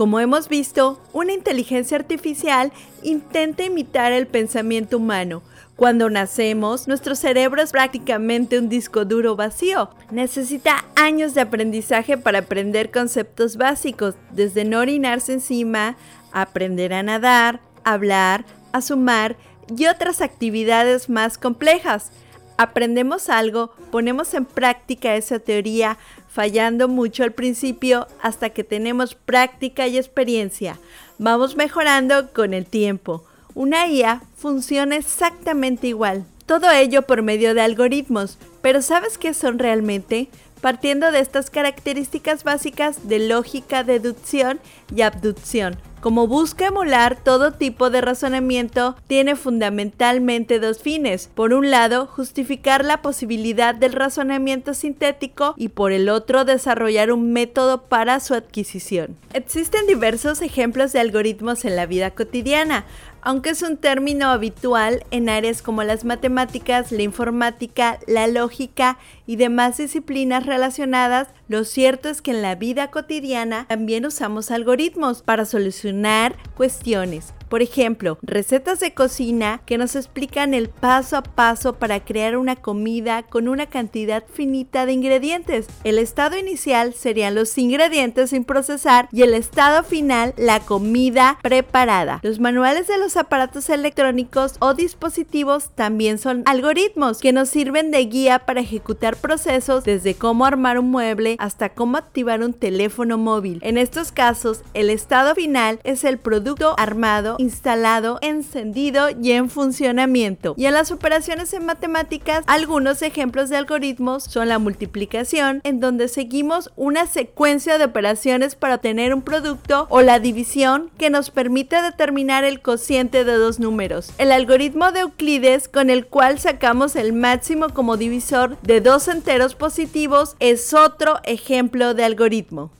Como 0.00 0.18
hemos 0.18 0.48
visto, 0.48 0.98
una 1.12 1.34
inteligencia 1.34 1.98
artificial 1.98 2.72
intenta 3.02 3.64
imitar 3.64 4.12
el 4.12 4.26
pensamiento 4.26 4.96
humano. 4.96 5.42
Cuando 5.76 6.08
nacemos, 6.08 6.88
nuestro 6.88 7.14
cerebro 7.14 7.60
es 7.60 7.72
prácticamente 7.72 8.58
un 8.58 8.70
disco 8.70 9.04
duro 9.04 9.36
vacío. 9.36 9.90
Necesita 10.10 10.86
años 10.96 11.34
de 11.34 11.42
aprendizaje 11.42 12.16
para 12.16 12.38
aprender 12.38 12.90
conceptos 12.90 13.58
básicos, 13.58 14.14
desde 14.30 14.64
no 14.64 14.78
orinarse 14.78 15.34
encima, 15.34 15.98
aprender 16.32 16.94
a 16.94 17.02
nadar, 17.02 17.60
hablar, 17.84 18.46
a 18.72 18.80
sumar 18.80 19.36
y 19.68 19.84
otras 19.84 20.22
actividades 20.22 21.10
más 21.10 21.36
complejas. 21.36 22.10
Aprendemos 22.56 23.28
algo, 23.28 23.72
ponemos 23.90 24.32
en 24.32 24.46
práctica 24.46 25.14
esa 25.14 25.40
teoría, 25.40 25.98
fallando 26.32 26.88
mucho 26.88 27.24
al 27.24 27.32
principio 27.32 28.06
hasta 28.22 28.50
que 28.50 28.64
tenemos 28.64 29.14
práctica 29.14 29.86
y 29.86 29.98
experiencia. 29.98 30.78
Vamos 31.18 31.56
mejorando 31.56 32.32
con 32.32 32.54
el 32.54 32.66
tiempo. 32.66 33.24
Una 33.54 33.88
IA 33.88 34.22
funciona 34.36 34.96
exactamente 34.96 35.88
igual. 35.88 36.24
Todo 36.46 36.70
ello 36.70 37.02
por 37.02 37.22
medio 37.22 37.54
de 37.54 37.62
algoritmos. 37.62 38.38
Pero 38.62 38.82
¿sabes 38.82 39.18
qué 39.18 39.34
son 39.34 39.58
realmente? 39.58 40.28
Partiendo 40.60 41.10
de 41.10 41.20
estas 41.20 41.50
características 41.50 42.44
básicas 42.44 43.08
de 43.08 43.18
lógica, 43.18 43.82
deducción 43.82 44.60
y 44.94 45.02
abducción 45.02 45.78
como 46.00 46.26
busca 46.26 46.66
emular 46.66 47.22
todo 47.22 47.52
tipo 47.52 47.90
de 47.90 48.00
razonamiento, 48.00 48.96
tiene 49.06 49.36
fundamentalmente 49.36 50.58
dos 50.58 50.80
fines. 50.80 51.30
Por 51.34 51.52
un 51.52 51.70
lado, 51.70 52.06
justificar 52.06 52.84
la 52.84 53.02
posibilidad 53.02 53.74
del 53.74 53.92
razonamiento 53.92 54.74
sintético 54.74 55.54
y 55.56 55.68
por 55.68 55.92
el 55.92 56.08
otro, 56.08 56.44
desarrollar 56.44 57.12
un 57.12 57.32
método 57.32 57.82
para 57.82 58.20
su 58.20 58.34
adquisición. 58.34 59.16
Existen 59.32 59.86
diversos 59.86 60.42
ejemplos 60.42 60.92
de 60.92 61.00
algoritmos 61.00 61.64
en 61.64 61.76
la 61.76 61.86
vida 61.86 62.10
cotidiana, 62.12 62.84
aunque 63.22 63.50
es 63.50 63.62
un 63.62 63.76
término 63.76 64.28
habitual 64.28 65.04
en 65.10 65.28
áreas 65.28 65.62
como 65.62 65.82
las 65.82 66.04
matemáticas, 66.04 66.92
la 66.92 67.02
informática, 67.02 67.98
la 68.06 68.26
lógica 68.26 68.98
y 69.26 69.36
demás 69.36 69.76
disciplinas 69.76 70.46
relacionadas, 70.46 71.28
lo 71.48 71.64
cierto 71.64 72.08
es 72.08 72.22
que 72.22 72.30
en 72.30 72.42
la 72.42 72.54
vida 72.54 72.90
cotidiana 72.90 73.66
también 73.68 74.06
usamos 74.06 74.50
algoritmos 74.50 75.22
para 75.22 75.44
solucionar 75.44 76.36
cuestiones. 76.56 77.34
Por 77.50 77.62
ejemplo, 77.62 78.16
recetas 78.22 78.78
de 78.78 78.94
cocina 78.94 79.60
que 79.66 79.76
nos 79.76 79.96
explican 79.96 80.54
el 80.54 80.68
paso 80.68 81.16
a 81.16 81.22
paso 81.24 81.74
para 81.74 81.98
crear 81.98 82.36
una 82.36 82.54
comida 82.54 83.24
con 83.24 83.48
una 83.48 83.66
cantidad 83.66 84.22
finita 84.32 84.86
de 84.86 84.92
ingredientes. 84.92 85.66
El 85.82 85.98
estado 85.98 86.38
inicial 86.38 86.94
serían 86.94 87.34
los 87.34 87.58
ingredientes 87.58 88.30
sin 88.30 88.44
procesar 88.44 89.08
y 89.10 89.22
el 89.22 89.34
estado 89.34 89.82
final 89.82 90.32
la 90.36 90.60
comida 90.60 91.40
preparada. 91.42 92.20
Los 92.22 92.38
manuales 92.38 92.86
de 92.86 92.98
los 92.98 93.16
aparatos 93.16 93.68
electrónicos 93.68 94.54
o 94.60 94.74
dispositivos 94.74 95.70
también 95.74 96.18
son 96.18 96.44
algoritmos 96.46 97.18
que 97.18 97.32
nos 97.32 97.48
sirven 97.48 97.90
de 97.90 98.04
guía 98.04 98.38
para 98.38 98.60
ejecutar 98.60 99.16
procesos 99.16 99.82
desde 99.82 100.14
cómo 100.14 100.46
armar 100.46 100.78
un 100.78 100.92
mueble 100.92 101.34
hasta 101.40 101.70
cómo 101.70 101.96
activar 101.96 102.44
un 102.44 102.52
teléfono 102.52 103.18
móvil. 103.18 103.58
En 103.62 103.76
estos 103.76 104.12
casos, 104.12 104.62
el 104.72 104.88
estado 104.88 105.34
final 105.34 105.80
es 105.82 106.04
el 106.04 106.18
producto 106.18 106.76
armado 106.78 107.38
instalado, 107.40 108.18
encendido 108.20 109.08
y 109.10 109.32
en 109.32 109.48
funcionamiento. 109.48 110.54
Y 110.56 110.66
en 110.66 110.74
las 110.74 110.92
operaciones 110.92 111.52
en 111.54 111.64
matemáticas, 111.64 112.44
algunos 112.46 113.02
ejemplos 113.02 113.48
de 113.48 113.56
algoritmos 113.56 114.24
son 114.24 114.48
la 114.48 114.58
multiplicación, 114.58 115.60
en 115.64 115.80
donde 115.80 116.08
seguimos 116.08 116.70
una 116.76 117.06
secuencia 117.06 117.78
de 117.78 117.84
operaciones 117.84 118.54
para 118.54 118.76
obtener 118.76 119.14
un 119.14 119.22
producto, 119.22 119.86
o 119.90 120.02
la 120.02 120.18
división, 120.18 120.90
que 120.98 121.10
nos 121.10 121.30
permite 121.30 121.80
determinar 121.82 122.44
el 122.44 122.60
cociente 122.60 123.24
de 123.24 123.32
dos 123.32 123.58
números. 123.58 124.12
El 124.18 124.32
algoritmo 124.32 124.92
de 124.92 125.00
Euclides, 125.00 125.68
con 125.68 125.90
el 125.90 126.06
cual 126.06 126.38
sacamos 126.38 126.94
el 126.94 127.12
máximo 127.12 127.70
como 127.70 127.96
divisor 127.96 128.58
de 128.62 128.80
dos 128.80 129.08
enteros 129.08 129.54
positivos, 129.54 130.36
es 130.40 130.74
otro 130.74 131.20
ejemplo 131.24 131.94
de 131.94 132.04
algoritmo. 132.04 132.70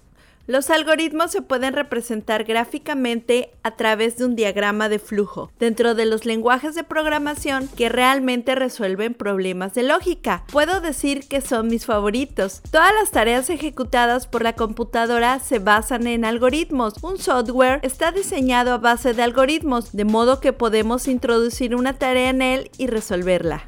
Los 0.50 0.68
algoritmos 0.68 1.30
se 1.30 1.42
pueden 1.42 1.74
representar 1.74 2.42
gráficamente 2.42 3.52
a 3.62 3.76
través 3.76 4.18
de 4.18 4.24
un 4.24 4.34
diagrama 4.34 4.88
de 4.88 4.98
flujo 4.98 5.52
dentro 5.60 5.94
de 5.94 6.06
los 6.06 6.24
lenguajes 6.26 6.74
de 6.74 6.82
programación 6.82 7.68
que 7.68 7.88
realmente 7.88 8.56
resuelven 8.56 9.14
problemas 9.14 9.74
de 9.74 9.84
lógica. 9.84 10.42
Puedo 10.50 10.80
decir 10.80 11.28
que 11.28 11.40
son 11.40 11.68
mis 11.68 11.86
favoritos. 11.86 12.62
Todas 12.72 12.92
las 12.98 13.12
tareas 13.12 13.48
ejecutadas 13.48 14.26
por 14.26 14.42
la 14.42 14.54
computadora 14.54 15.38
se 15.38 15.60
basan 15.60 16.08
en 16.08 16.24
algoritmos. 16.24 16.94
Un 17.00 17.18
software 17.18 17.78
está 17.84 18.10
diseñado 18.10 18.72
a 18.72 18.78
base 18.78 19.14
de 19.14 19.22
algoritmos, 19.22 19.92
de 19.92 20.04
modo 20.04 20.40
que 20.40 20.52
podemos 20.52 21.06
introducir 21.06 21.76
una 21.76 21.92
tarea 21.92 22.28
en 22.28 22.42
él 22.42 22.72
y 22.76 22.88
resolverla. 22.88 23.62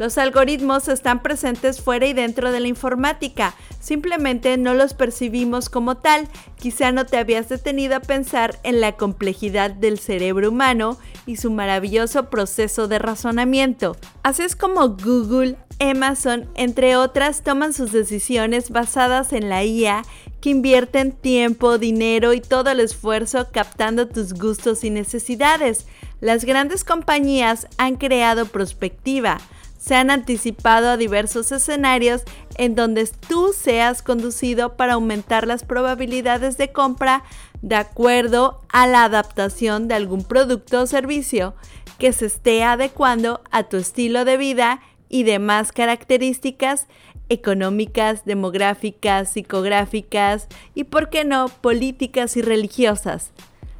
Los 0.00 0.16
algoritmos 0.16 0.88
están 0.88 1.20
presentes 1.20 1.82
fuera 1.82 2.06
y 2.06 2.14
dentro 2.14 2.50
de 2.52 2.60
la 2.60 2.68
informática, 2.68 3.54
simplemente 3.80 4.56
no 4.56 4.72
los 4.72 4.94
percibimos 4.94 5.68
como 5.68 5.98
tal. 5.98 6.26
Quizá 6.56 6.90
no 6.90 7.04
te 7.04 7.18
habías 7.18 7.50
detenido 7.50 7.96
a 7.96 8.00
pensar 8.00 8.58
en 8.62 8.80
la 8.80 8.92
complejidad 8.92 9.72
del 9.72 9.98
cerebro 9.98 10.48
humano 10.48 10.96
y 11.26 11.36
su 11.36 11.50
maravilloso 11.50 12.30
proceso 12.30 12.88
de 12.88 12.98
razonamiento. 12.98 13.94
Así 14.22 14.40
es 14.42 14.56
como 14.56 14.88
Google, 14.88 15.58
Amazon, 15.80 16.48
entre 16.54 16.96
otras, 16.96 17.42
toman 17.42 17.74
sus 17.74 17.92
decisiones 17.92 18.70
basadas 18.70 19.34
en 19.34 19.50
la 19.50 19.64
IA 19.64 20.02
que 20.40 20.48
invierten 20.48 21.12
tiempo, 21.12 21.76
dinero 21.76 22.32
y 22.32 22.40
todo 22.40 22.70
el 22.70 22.80
esfuerzo 22.80 23.48
captando 23.52 24.08
tus 24.08 24.32
gustos 24.32 24.82
y 24.82 24.88
necesidades. 24.88 25.86
Las 26.22 26.46
grandes 26.46 26.84
compañías 26.84 27.66
han 27.76 27.96
creado 27.96 28.46
perspectiva 28.46 29.36
se 29.80 29.94
han 29.94 30.10
anticipado 30.10 30.90
a 30.90 30.96
diversos 30.98 31.50
escenarios 31.52 32.22
en 32.56 32.74
donde 32.74 33.08
tú 33.28 33.52
seas 33.56 34.02
conducido 34.02 34.76
para 34.76 34.92
aumentar 34.92 35.46
las 35.46 35.64
probabilidades 35.64 36.58
de 36.58 36.70
compra 36.70 37.24
de 37.62 37.76
acuerdo 37.76 38.60
a 38.68 38.86
la 38.86 39.04
adaptación 39.04 39.88
de 39.88 39.94
algún 39.94 40.22
producto 40.22 40.82
o 40.82 40.86
servicio 40.86 41.54
que 41.98 42.12
se 42.12 42.26
esté 42.26 42.62
adecuando 42.62 43.40
a 43.50 43.64
tu 43.64 43.78
estilo 43.78 44.26
de 44.26 44.36
vida 44.36 44.82
y 45.08 45.22
demás 45.22 45.72
características 45.72 46.86
económicas, 47.30 48.26
demográficas, 48.26 49.32
psicográficas 49.32 50.46
y, 50.74 50.84
por 50.84 51.08
qué 51.08 51.24
no, 51.24 51.48
políticas 51.48 52.36
y 52.36 52.42
religiosas. 52.42 53.32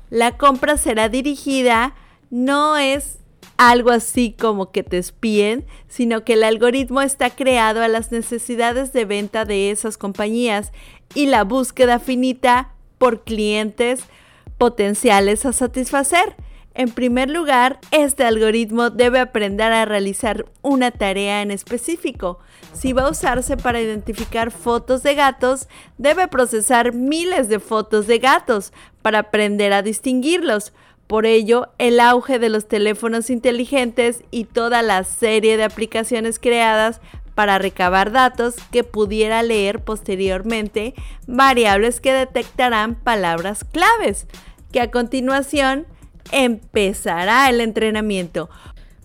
La 0.09 0.39
compra 0.39 0.77
será 0.77 1.09
dirigida, 1.09 1.95
no 2.31 2.77
es 2.77 3.20
algo 3.61 3.91
así 3.91 4.35
como 4.41 4.73
que 4.73 4.83
te 4.83 4.97
espíen, 4.97 5.67
sino 5.87 6.25
que 6.25 6.33
el 6.33 6.45
algoritmo 6.45 7.03
está 7.03 7.29
creado 7.29 7.83
a 7.83 7.89
las 7.89 8.11
necesidades 8.11 8.95
de 8.95 9.05
venta 9.05 9.45
de 9.45 9.71
esas 9.71 9.99
compañías 9.99 10.73
y 11.15 11.27
la 11.27 11.45
búsqueda 11.45 11.99
finita 11.99 12.73
por 12.97 13.23
clientes 13.23 14.01
potenciales 14.57 15.45
a 15.45 15.53
satisfacer. 15.53 16.37
En 16.73 16.91
primer 16.91 17.29
lugar, 17.29 17.81
este 17.91 18.25
algoritmo 18.25 18.89
debe 18.89 19.19
aprender 19.19 19.73
a 19.73 19.85
realizar 19.85 20.47
una 20.63 20.91
tarea 20.91 21.43
en 21.43 21.51
específico. 21.51 22.39
Si 22.73 22.95
va 22.95 23.03
a 23.03 23.11
usarse 23.11 23.59
para 23.59 23.83
identificar 23.83 24.53
fotos 24.53 25.03
de 25.03 25.15
gatos, 25.15 25.69
debe 25.99 26.29
procesar 26.29 26.95
miles 26.95 27.51
de 27.51 27.61
fotos 27.61 28.07
de 28.07 28.21
gatos 28.21 28.73
para 29.03 29.19
aprender 29.19 29.75
a 29.75 29.83
distinguirlos. 29.83 30.73
Por 31.11 31.27
ello, 31.27 31.67
el 31.79 31.99
auge 31.99 32.39
de 32.39 32.49
los 32.49 32.69
teléfonos 32.69 33.31
inteligentes 33.31 34.23
y 34.31 34.45
toda 34.45 34.81
la 34.81 35.03
serie 35.03 35.57
de 35.57 35.65
aplicaciones 35.65 36.39
creadas 36.39 37.01
para 37.35 37.59
recabar 37.59 38.13
datos 38.13 38.55
que 38.71 38.85
pudiera 38.85 39.43
leer 39.43 39.81
posteriormente 39.81 40.95
variables 41.27 42.01
que 42.01 42.13
detectarán 42.13 42.95
palabras 42.95 43.65
claves, 43.65 44.29
que 44.71 44.81
a 44.81 44.93
continuación 44.93 45.85
empezará 46.31 47.51
el 47.51 47.61
entrenamiento. 47.61 48.49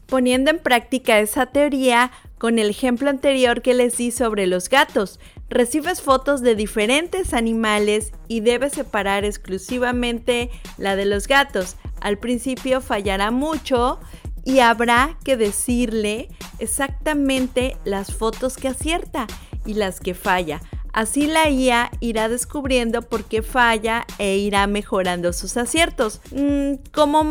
Poniendo 0.05 0.51
en 0.51 0.59
práctica 0.59 1.17
esa 1.17 1.47
teoría 1.47 2.11
con 2.37 2.59
el 2.59 2.69
ejemplo 2.69 3.09
anterior 3.09 3.63
que 3.63 3.73
les 3.73 3.97
di 3.97 4.11
sobre 4.11 4.45
los 4.45 4.69
gatos, 4.69 5.19
recibes 5.49 6.03
fotos 6.03 6.41
de 6.41 6.53
diferentes 6.53 7.33
animales 7.33 8.11
y 8.27 8.41
debes 8.41 8.73
separar 8.73 9.25
exclusivamente 9.25 10.51
la 10.77 10.95
de 10.95 11.05
los 11.05 11.27
gatos. 11.27 11.77
Al 12.05 12.19
principio 12.19 12.81
fallará 12.81 13.31
mucho 13.31 13.99
y 14.43 14.59
habrá 14.59 15.17
que 15.23 15.37
decirle 15.37 16.29
exactamente 16.59 17.77
las 17.83 18.13
fotos 18.13 18.57
que 18.57 18.67
acierta 18.67 19.25
y 19.65 19.73
las 19.73 19.99
que 19.99 20.13
falla. 20.13 20.61
Así 20.93 21.25
la 21.25 21.49
IA 21.49 21.89
irá 22.01 22.29
descubriendo 22.29 23.01
por 23.01 23.23
qué 23.23 23.41
falla 23.41 24.05
e 24.19 24.37
irá 24.37 24.67
mejorando 24.67 25.33
sus 25.33 25.57
aciertos, 25.57 26.21
mm, 26.29 26.73
como 26.93 27.21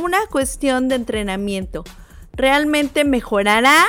una 0.00 0.26
cuestión 0.30 0.86
de 0.86 0.94
entrenamiento. 0.94 1.82
Realmente 2.32 3.02
mejorará 3.02 3.86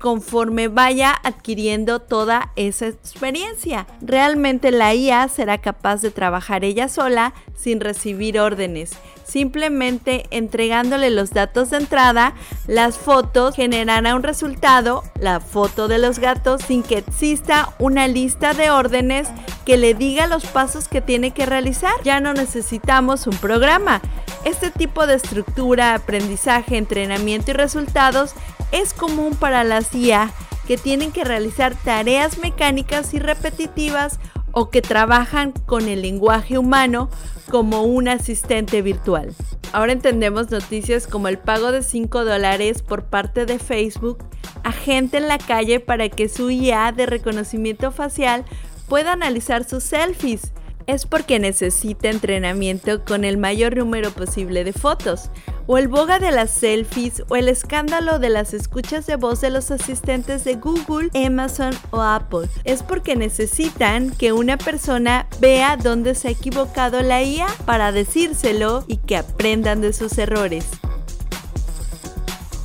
conforme 0.00 0.68
vaya 0.68 1.14
adquiriendo 1.22 2.00
toda 2.00 2.50
esa 2.56 2.88
experiencia. 2.88 3.86
Realmente 4.00 4.72
la 4.72 4.94
IA 4.94 5.28
será 5.28 5.58
capaz 5.58 6.00
de 6.00 6.10
trabajar 6.10 6.64
ella 6.64 6.88
sola 6.88 7.34
sin 7.54 7.80
recibir 7.80 8.40
órdenes. 8.40 8.92
Simplemente 9.24 10.26
entregándole 10.30 11.10
los 11.10 11.30
datos 11.30 11.70
de 11.70 11.76
entrada, 11.76 12.34
las 12.66 12.98
fotos 12.98 13.54
generará 13.54 14.16
un 14.16 14.24
resultado, 14.24 15.04
la 15.20 15.38
foto 15.38 15.86
de 15.86 15.98
los 15.98 16.18
gatos, 16.18 16.62
sin 16.62 16.82
que 16.82 16.98
exista 16.98 17.74
una 17.78 18.08
lista 18.08 18.54
de 18.54 18.70
órdenes 18.70 19.28
que 19.70 19.76
le 19.76 19.94
diga 19.94 20.26
los 20.26 20.46
pasos 20.46 20.88
que 20.88 21.00
tiene 21.00 21.30
que 21.30 21.46
realizar. 21.46 21.92
Ya 22.02 22.18
no 22.18 22.34
necesitamos 22.34 23.28
un 23.28 23.36
programa. 23.36 24.00
Este 24.44 24.72
tipo 24.72 25.06
de 25.06 25.14
estructura, 25.14 25.94
aprendizaje, 25.94 26.76
entrenamiento 26.76 27.52
y 27.52 27.54
resultados 27.54 28.32
es 28.72 28.92
común 28.92 29.36
para 29.36 29.62
las 29.62 29.94
IA 29.94 30.32
que 30.66 30.76
tienen 30.76 31.12
que 31.12 31.22
realizar 31.22 31.76
tareas 31.76 32.38
mecánicas 32.38 33.14
y 33.14 33.20
repetitivas 33.20 34.18
o 34.50 34.70
que 34.70 34.82
trabajan 34.82 35.52
con 35.66 35.88
el 35.88 36.02
lenguaje 36.02 36.58
humano 36.58 37.08
como 37.48 37.84
un 37.84 38.08
asistente 38.08 38.82
virtual. 38.82 39.32
Ahora 39.72 39.92
entendemos 39.92 40.50
noticias 40.50 41.06
como 41.06 41.28
el 41.28 41.38
pago 41.38 41.70
de 41.70 41.84
5 41.84 42.24
dólares 42.24 42.82
por 42.82 43.04
parte 43.04 43.46
de 43.46 43.60
Facebook 43.60 44.18
a 44.64 44.72
gente 44.72 45.18
en 45.18 45.28
la 45.28 45.38
calle 45.38 45.80
para 45.80 46.08
que 46.08 46.28
su 46.28 46.50
IA 46.50 46.92
de 46.92 47.06
reconocimiento 47.06 47.92
facial 47.92 48.44
pueda 48.90 49.12
analizar 49.12 49.62
sus 49.64 49.84
selfies 49.84 50.52
es 50.86 51.06
porque 51.06 51.38
necesita 51.38 52.10
entrenamiento 52.10 53.04
con 53.04 53.24
el 53.24 53.38
mayor 53.38 53.76
número 53.76 54.10
posible 54.10 54.64
de 54.64 54.72
fotos, 54.72 55.30
o 55.68 55.78
el 55.78 55.86
boga 55.86 56.18
de 56.18 56.32
las 56.32 56.50
selfies, 56.50 57.22
o 57.28 57.36
el 57.36 57.48
escándalo 57.48 58.18
de 58.18 58.30
las 58.30 58.52
escuchas 58.52 59.06
de 59.06 59.14
voz 59.14 59.40
de 59.40 59.50
los 59.50 59.70
asistentes 59.70 60.42
de 60.42 60.54
Google, 60.54 61.10
Amazon 61.14 61.72
o 61.90 62.00
Apple. 62.00 62.48
Es 62.64 62.82
porque 62.82 63.14
necesitan 63.14 64.10
que 64.10 64.32
una 64.32 64.58
persona 64.58 65.28
vea 65.38 65.76
dónde 65.76 66.16
se 66.16 66.26
ha 66.26 66.32
equivocado 66.32 67.00
la 67.02 67.22
IA 67.22 67.46
para 67.66 67.92
decírselo 67.92 68.84
y 68.88 68.96
que 68.96 69.16
aprendan 69.16 69.80
de 69.80 69.92
sus 69.92 70.18
errores. 70.18 70.66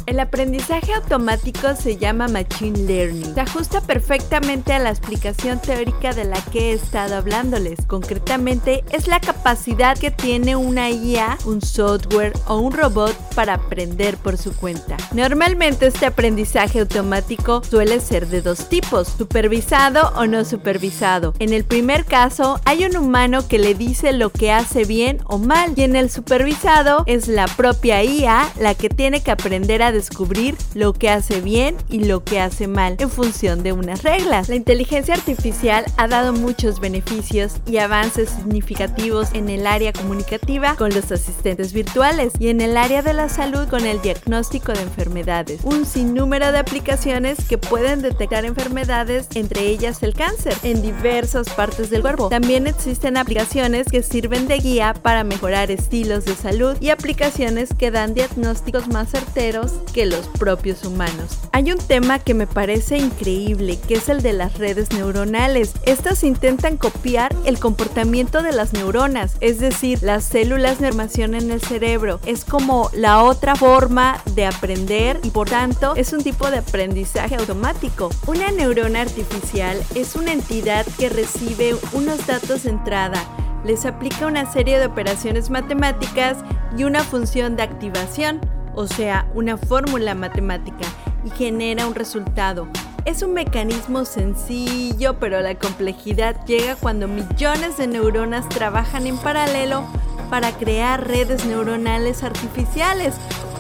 El 0.07 0.19
aprendizaje 0.19 0.93
automático 0.93 1.75
se 1.75 1.97
llama 1.97 2.27
Machine 2.27 2.77
Learning. 2.77 3.33
Se 3.33 3.41
ajusta 3.41 3.81
perfectamente 3.81 4.71
a 4.71 4.77
la 4.77 4.91
explicación 4.91 5.59
teórica 5.59 6.13
de 6.13 6.25
la 6.25 6.39
que 6.51 6.69
he 6.69 6.73
estado 6.73 7.15
hablándoles. 7.15 7.79
Concretamente, 7.87 8.83
es 8.91 9.07
la 9.07 9.19
capacidad 9.19 9.97
que 9.97 10.11
tiene 10.11 10.55
una 10.55 10.91
IA, 10.91 11.39
un 11.45 11.59
software 11.59 12.33
o 12.45 12.57
un 12.57 12.71
robot 12.71 13.15
para 13.33 13.55
aprender 13.55 14.17
por 14.17 14.37
su 14.37 14.55
cuenta. 14.55 14.95
Normalmente 15.11 15.87
este 15.87 16.05
aprendizaje 16.05 16.81
automático 16.81 17.63
suele 17.63 17.99
ser 17.99 18.27
de 18.27 18.43
dos 18.43 18.69
tipos, 18.69 19.07
supervisado 19.07 20.13
o 20.15 20.27
no 20.27 20.45
supervisado. 20.45 21.33
En 21.39 21.51
el 21.51 21.63
primer 21.63 22.05
caso, 22.05 22.59
hay 22.65 22.85
un 22.85 22.95
humano 22.95 23.47
que 23.47 23.57
le 23.57 23.73
dice 23.73 24.13
lo 24.13 24.29
que 24.29 24.51
hace 24.51 24.83
bien 24.83 25.21
o 25.25 25.39
mal 25.39 25.73
y 25.75 25.81
en 25.81 25.95
el 25.95 26.11
supervisado 26.11 27.03
es 27.07 27.27
la 27.27 27.47
propia 27.47 28.03
IA 28.03 28.51
la 28.59 28.75
que 28.75 28.89
tiene 28.89 29.23
que 29.23 29.31
aprender 29.31 29.81
a 29.81 29.94
descubrir 29.95 30.55
lo 30.73 30.93
que 30.93 31.09
hace 31.09 31.41
bien 31.41 31.77
y 31.89 32.03
lo 32.03 32.23
que 32.23 32.39
hace 32.39 32.67
mal 32.67 32.97
en 32.99 33.09
función 33.09 33.63
de 33.63 33.71
unas 33.71 34.03
reglas. 34.03 34.49
La 34.49 34.55
inteligencia 34.55 35.15
artificial 35.15 35.85
ha 35.97 36.07
dado 36.07 36.33
muchos 36.33 36.79
beneficios 36.79 37.53
y 37.65 37.77
avances 37.77 38.29
significativos 38.29 39.29
en 39.33 39.49
el 39.49 39.65
área 39.65 39.93
comunicativa 39.93 40.75
con 40.75 40.93
los 40.93 41.11
asistentes 41.11 41.73
virtuales 41.73 42.33
y 42.39 42.49
en 42.49 42.61
el 42.61 42.75
área 42.77 43.01
de 43.01 43.13
la 43.13 43.29
salud 43.29 43.67
con 43.69 43.85
el 43.85 44.01
diagnóstico 44.01 44.73
de 44.73 44.81
enfermedades. 44.81 45.61
Un 45.63 45.85
sinnúmero 45.85 46.51
de 46.51 46.59
aplicaciones 46.59 47.37
que 47.47 47.57
pueden 47.57 48.01
detectar 48.01 48.43
enfermedades, 48.45 49.27
entre 49.35 49.61
ellas 49.61 50.03
el 50.03 50.13
cáncer, 50.13 50.55
en 50.63 50.81
diversas 50.81 51.49
partes 51.49 51.89
del 51.89 52.01
cuerpo. 52.01 52.27
También 52.29 52.67
existen 52.67 53.17
aplicaciones 53.17 53.87
que 53.87 54.03
sirven 54.03 54.47
de 54.47 54.57
guía 54.57 54.93
para 54.93 55.23
mejorar 55.23 55.71
estilos 55.71 56.25
de 56.25 56.35
salud 56.35 56.75
y 56.81 56.89
aplicaciones 56.89 57.69
que 57.77 57.91
dan 57.91 58.13
diagnósticos 58.13 58.87
más 58.89 59.09
certeros 59.11 59.71
que 59.85 60.05
los 60.05 60.27
propios 60.27 60.83
humanos. 60.83 61.37
Hay 61.51 61.71
un 61.71 61.77
tema 61.77 62.19
que 62.19 62.33
me 62.33 62.47
parece 62.47 62.97
increíble, 62.97 63.79
que 63.87 63.95
es 63.95 64.09
el 64.09 64.21
de 64.21 64.33
las 64.33 64.57
redes 64.57 64.91
neuronales. 64.91 65.73
Estas 65.85 66.23
intentan 66.23 66.77
copiar 66.77 67.35
el 67.45 67.59
comportamiento 67.59 68.43
de 68.43 68.51
las 68.51 68.73
neuronas, 68.73 69.37
es 69.39 69.59
decir, 69.59 70.03
las 70.03 70.23
células 70.23 70.79
de 70.79 70.87
formación 70.87 71.35
en 71.35 71.51
el 71.51 71.61
cerebro. 71.61 72.19
Es 72.25 72.45
como 72.45 72.89
la 72.93 73.23
otra 73.23 73.55
forma 73.55 74.21
de 74.33 74.45
aprender 74.45 75.19
y 75.23 75.29
por 75.29 75.49
tanto 75.49 75.95
es 75.95 76.13
un 76.13 76.23
tipo 76.23 76.49
de 76.49 76.57
aprendizaje 76.57 77.35
automático. 77.35 78.09
Una 78.27 78.51
neurona 78.51 79.01
artificial 79.01 79.81
es 79.95 80.15
una 80.15 80.33
entidad 80.33 80.85
que 80.97 81.09
recibe 81.09 81.75
unos 81.93 82.25
datos 82.27 82.63
de 82.63 82.71
entrada 82.71 83.23
les 83.65 83.85
aplica 83.85 84.27
una 84.27 84.51
serie 84.51 84.79
de 84.79 84.85
operaciones 84.85 85.49
matemáticas 85.49 86.37
y 86.77 86.83
una 86.83 87.03
función 87.03 87.55
de 87.55 87.63
activación, 87.63 88.39
o 88.75 88.87
sea, 88.87 89.27
una 89.33 89.57
fórmula 89.57 90.15
matemática, 90.15 90.85
y 91.25 91.29
genera 91.31 91.87
un 91.87 91.95
resultado. 91.95 92.67
Es 93.05 93.23
un 93.23 93.33
mecanismo 93.33 94.05
sencillo, 94.05 95.19
pero 95.19 95.41
la 95.41 95.55
complejidad 95.55 96.45
llega 96.45 96.75
cuando 96.75 97.07
millones 97.07 97.77
de 97.77 97.87
neuronas 97.87 98.47
trabajan 98.49 99.07
en 99.07 99.17
paralelo 99.17 99.83
para 100.29 100.51
crear 100.51 101.07
redes 101.07 101.45
neuronales 101.45 102.23
artificiales, 102.23 103.15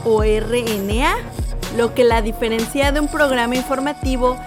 o 0.05 0.23
RNA. 0.23 1.15
Lo 1.77 1.93
que 1.93 2.03
la 2.03 2.21
diferencia 2.21 2.91
de 2.91 3.01
un 3.01 3.07
programa 3.07 3.55
informativo 3.55 4.37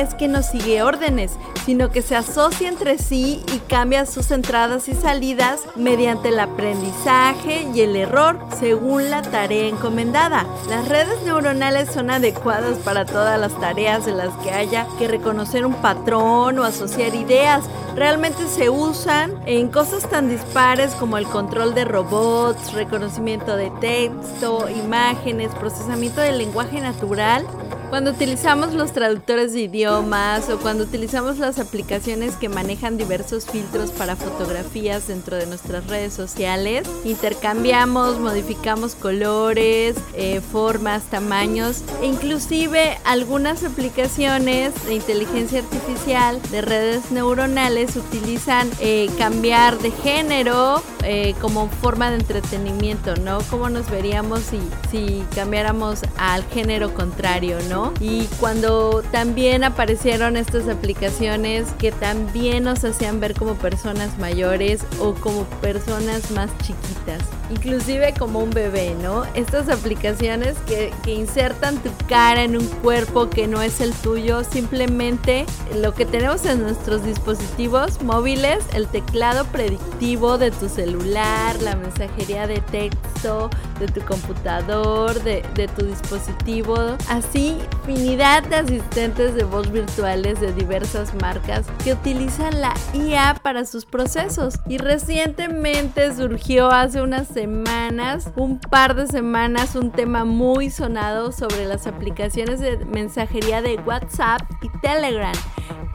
es 0.00 0.14
que 0.14 0.28
no 0.28 0.42
sigue 0.42 0.82
órdenes, 0.82 1.32
sino 1.66 1.90
que 1.90 2.02
se 2.02 2.16
asocia 2.16 2.68
entre 2.68 2.98
sí 2.98 3.42
y 3.52 3.58
cambia 3.58 4.06
sus 4.06 4.30
entradas 4.30 4.88
y 4.88 4.94
salidas 4.94 5.60
mediante 5.76 6.28
el 6.28 6.38
aprendizaje 6.38 7.68
y 7.74 7.80
el 7.80 7.96
error 7.96 8.38
según 8.58 9.10
la 9.10 9.22
tarea 9.22 9.66
encomendada. 9.66 10.46
Las 10.68 10.88
redes 10.88 11.22
neuronales 11.24 11.90
son 11.90 12.10
adecuadas 12.10 12.78
para 12.78 13.04
todas 13.04 13.38
las 13.40 13.58
tareas 13.60 14.06
en 14.06 14.18
las 14.18 14.34
que 14.36 14.50
haya 14.50 14.86
que 14.98 15.08
reconocer 15.08 15.66
un 15.66 15.74
patrón 15.74 16.58
o 16.58 16.64
asociar 16.64 17.14
ideas. 17.14 17.64
Realmente 17.96 18.46
se 18.46 18.70
usan 18.70 19.34
en 19.46 19.68
cosas 19.68 20.08
tan 20.08 20.28
dispares 20.28 20.94
como 20.94 21.18
el 21.18 21.26
control 21.26 21.74
de 21.74 21.84
robots, 21.84 22.72
reconocimiento 22.72 23.56
de 23.56 23.70
texto, 23.80 24.68
imágenes, 24.68 25.50
procesamiento 25.54 26.20
del 26.20 26.38
lenguaje 26.38 26.80
natural 26.80 27.44
cuando 27.90 28.10
utilizamos 28.10 28.74
los 28.74 28.92
traductores 28.92 29.54
de 29.54 29.62
idiomas 29.62 30.50
o 30.50 30.58
cuando 30.58 30.84
utilizamos 30.84 31.38
las 31.38 31.58
aplicaciones 31.58 32.36
que 32.36 32.48
manejan 32.48 32.98
diversos 32.98 33.46
filtros 33.46 33.90
para 33.92 34.14
fotografías 34.14 35.08
dentro 35.08 35.36
de 35.36 35.46
nuestras 35.46 35.86
redes 35.86 36.12
sociales, 36.12 36.86
intercambiamos, 37.04 38.18
modificamos 38.18 38.94
colores, 38.94 39.96
eh, 40.14 40.40
formas, 40.40 41.04
tamaños 41.04 41.82
e 42.02 42.06
inclusive 42.06 42.98
algunas 43.04 43.64
aplicaciones 43.64 44.74
de 44.86 44.94
inteligencia 44.94 45.60
artificial 45.60 46.40
de 46.50 46.60
redes 46.60 47.10
neuronales 47.10 47.96
utilizan 47.96 48.70
eh, 48.80 49.08
cambiar 49.16 49.78
de 49.78 49.90
género 49.90 50.82
eh, 51.04 51.34
como 51.40 51.68
forma 51.68 52.10
de 52.10 52.16
entretenimiento, 52.16 53.16
¿no? 53.16 53.38
¿Cómo 53.50 53.70
nos 53.70 53.90
veríamos 53.90 54.40
si, 54.40 54.60
si 54.90 55.24
cambiáramos 55.34 56.02
al 56.18 56.44
género 56.48 56.92
contrario, 56.92 57.58
¿no? 57.68 57.77
Y 58.00 58.26
cuando 58.40 59.02
también 59.10 59.64
aparecieron 59.64 60.36
estas 60.36 60.68
aplicaciones 60.68 61.68
que 61.78 61.92
también 61.92 62.64
nos 62.64 62.84
hacían 62.84 63.20
ver 63.20 63.34
como 63.34 63.54
personas 63.54 64.18
mayores 64.18 64.84
o 65.00 65.14
como 65.14 65.44
personas 65.60 66.30
más 66.30 66.50
chiquitas, 66.58 67.22
inclusive 67.50 68.14
como 68.18 68.40
un 68.40 68.50
bebé, 68.50 68.94
¿no? 69.02 69.24
Estas 69.34 69.68
aplicaciones 69.68 70.56
que, 70.66 70.92
que 71.04 71.14
insertan 71.14 71.76
tu 71.82 71.90
cara 72.08 72.42
en 72.42 72.56
un 72.56 72.66
cuerpo 72.66 73.30
que 73.30 73.46
no 73.46 73.62
es 73.62 73.80
el 73.80 73.92
tuyo, 73.92 74.44
simplemente 74.44 75.46
lo 75.76 75.94
que 75.94 76.06
tenemos 76.06 76.44
en 76.44 76.62
nuestros 76.62 77.04
dispositivos 77.04 78.02
móviles, 78.02 78.64
el 78.74 78.86
teclado 78.86 79.44
predictivo 79.46 80.38
de 80.38 80.50
tu 80.50 80.68
celular, 80.68 81.60
la 81.62 81.76
mensajería 81.76 82.46
de 82.46 82.60
texto, 82.60 83.50
de 83.78 83.86
tu 83.86 84.00
computador, 84.02 85.22
de, 85.22 85.44
de 85.54 85.68
tu 85.68 85.84
dispositivo, 85.84 86.76
así 87.08 87.56
infinidad 87.88 88.42
de 88.44 88.56
asistentes 88.56 89.34
de 89.34 89.44
voz 89.44 89.70
virtuales 89.70 90.40
de 90.40 90.52
diversas 90.52 91.14
marcas 91.14 91.66
que 91.82 91.94
utilizan 91.94 92.60
la 92.60 92.74
IA 92.92 93.38
para 93.42 93.64
sus 93.64 93.86
procesos. 93.86 94.58
Y 94.68 94.78
recientemente 94.78 96.14
surgió 96.14 96.70
hace 96.70 97.00
unas 97.00 97.28
semanas, 97.28 98.30
un 98.36 98.58
par 98.58 98.94
de 98.94 99.06
semanas, 99.06 99.74
un 99.74 99.90
tema 99.90 100.24
muy 100.24 100.70
sonado 100.70 101.32
sobre 101.32 101.64
las 101.64 101.86
aplicaciones 101.86 102.60
de 102.60 102.76
mensajería 102.84 103.62
de 103.62 103.76
WhatsApp 103.76 104.42
y 104.62 104.68
Telegram 104.80 105.32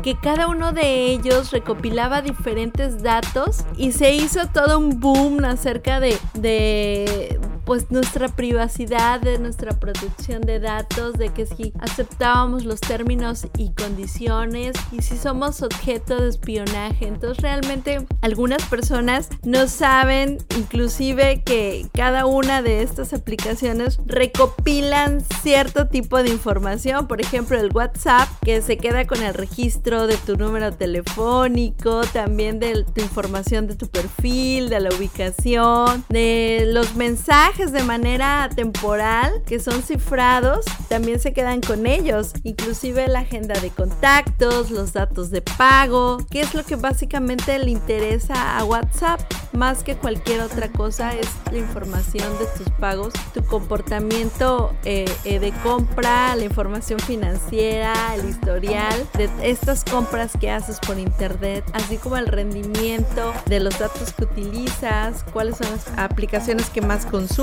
que 0.04 0.20
cada 0.20 0.48
uno 0.48 0.74
de 0.74 1.06
ellos 1.06 1.52
recopilaba 1.52 2.22
diferentes 2.22 3.02
datos 3.02 3.64
y 3.78 3.94
se 3.94 4.14
hizo 4.14 4.48
todo 4.48 4.78
un 4.78 5.00
boom 5.00 5.46
acerca 5.46 6.02
de, 6.02 6.18
de 6.34 7.40
pues 7.66 7.92
nuestra 7.92 8.28
privacidad, 8.30 9.22
de 9.22 9.40
nuestra 9.40 9.80
protección 9.80 10.42
de 10.42 10.60
datos, 10.60 11.14
de 11.14 11.30
que 11.30 11.46
si 11.46 11.74
aceptábamos 11.80 12.66
los 12.66 12.80
términos 12.80 13.48
y 13.58 13.72
condiciones 13.72 14.76
y 14.92 15.02
si 15.02 15.18
somos 15.18 15.62
objeto 15.62 16.22
de 16.22 16.30
espionaje. 16.30 17.08
Entonces 17.08 17.42
realmente 17.42 18.06
algunas 18.22 18.64
personas 18.66 19.30
no 19.44 19.68
saben 19.68 20.38
inclusive 20.58 21.44
que 21.44 21.88
cada 21.94 22.26
una 22.26 22.62
de 22.62 22.82
estas 22.84 23.14
aplicaciones 23.14 24.00
recopilan 24.06 25.24
cierto 25.42 25.88
tipo 25.88 26.22
de 26.22 26.30
información. 26.30 27.08
Por 27.08 27.22
ejemplo, 27.22 27.60
el 27.60 27.72
WhatsApp 27.74 28.28
que 28.44 28.62
se 28.62 28.78
queda 28.78 29.06
con 29.06 29.22
el 29.22 29.34
registro 29.34 30.08
de 30.08 30.18
tu 30.18 30.36
número 30.38 30.74
telefónico, 30.74 32.02
también 32.12 32.60
de 32.60 32.84
tu 32.84 33.02
información 33.02 33.68
de 33.68 33.76
tu 33.76 33.88
perfil, 33.88 34.70
de 34.70 34.80
la 34.80 34.90
ubicación, 34.90 36.04
de 36.10 36.66
los 36.68 36.96
mensajes 36.96 37.53
de 37.58 37.84
manera 37.84 38.50
temporal 38.56 39.44
que 39.46 39.60
son 39.60 39.84
cifrados 39.84 40.66
también 40.90 41.20
se 41.20 41.34
quedan 41.34 41.62
con 41.62 41.86
ellos, 41.86 42.34
inclusive 42.44 43.08
la 43.08 43.20
agenda 43.20 43.60
de 43.60 43.70
contactos, 43.70 44.72
los 44.72 44.94
datos 44.94 45.30
de 45.30 45.42
pago, 45.42 46.18
que 46.32 46.42
es 46.42 46.56
lo 46.56 46.64
que 46.64 46.76
básicamente 46.76 47.58
le 47.60 47.70
interesa 47.70 48.58
a 48.58 48.66
WhatsApp. 48.66 49.22
Más 49.54 49.84
que 49.84 49.96
cualquier 49.96 50.42
otra 50.42 50.68
cosa 50.72 51.14
es 51.14 51.28
la 51.52 51.60
información 51.60 52.28
de 52.40 52.46
tus 52.58 52.74
pagos, 52.80 53.14
tu 53.36 53.44
comportamiento 53.46 54.74
eh, 54.84 55.06
eh, 55.24 55.38
de 55.38 55.52
compra, 55.62 56.36
la 56.36 56.44
información 56.44 57.00
financiera, 57.00 57.94
el 58.16 58.30
historial 58.30 59.08
de 59.14 59.30
estas 59.44 59.84
compras 59.84 60.32
que 60.40 60.50
haces 60.50 60.80
por 60.80 60.98
internet, 60.98 61.64
así 61.74 61.98
como 61.98 62.18
el 62.18 62.28
rendimiento 62.28 63.32
de 63.46 63.60
los 63.60 63.78
datos 63.78 64.12
que 64.14 64.24
utilizas, 64.24 65.24
cuáles 65.34 65.58
son 65.58 65.70
las 65.70 65.88
aplicaciones 65.98 66.72
que 66.72 66.82
más 66.82 67.06
consumes 67.06 67.43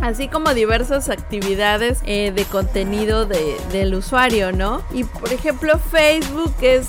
así 0.00 0.28
como 0.28 0.54
diversas 0.54 1.08
actividades 1.08 2.00
eh, 2.04 2.32
de 2.32 2.44
contenido 2.44 3.26
del 3.26 3.94
usuario, 3.94 4.52
¿no? 4.52 4.82
Y 4.92 5.04
por 5.04 5.32
ejemplo 5.32 5.78
Facebook 5.78 6.54
es 6.60 6.88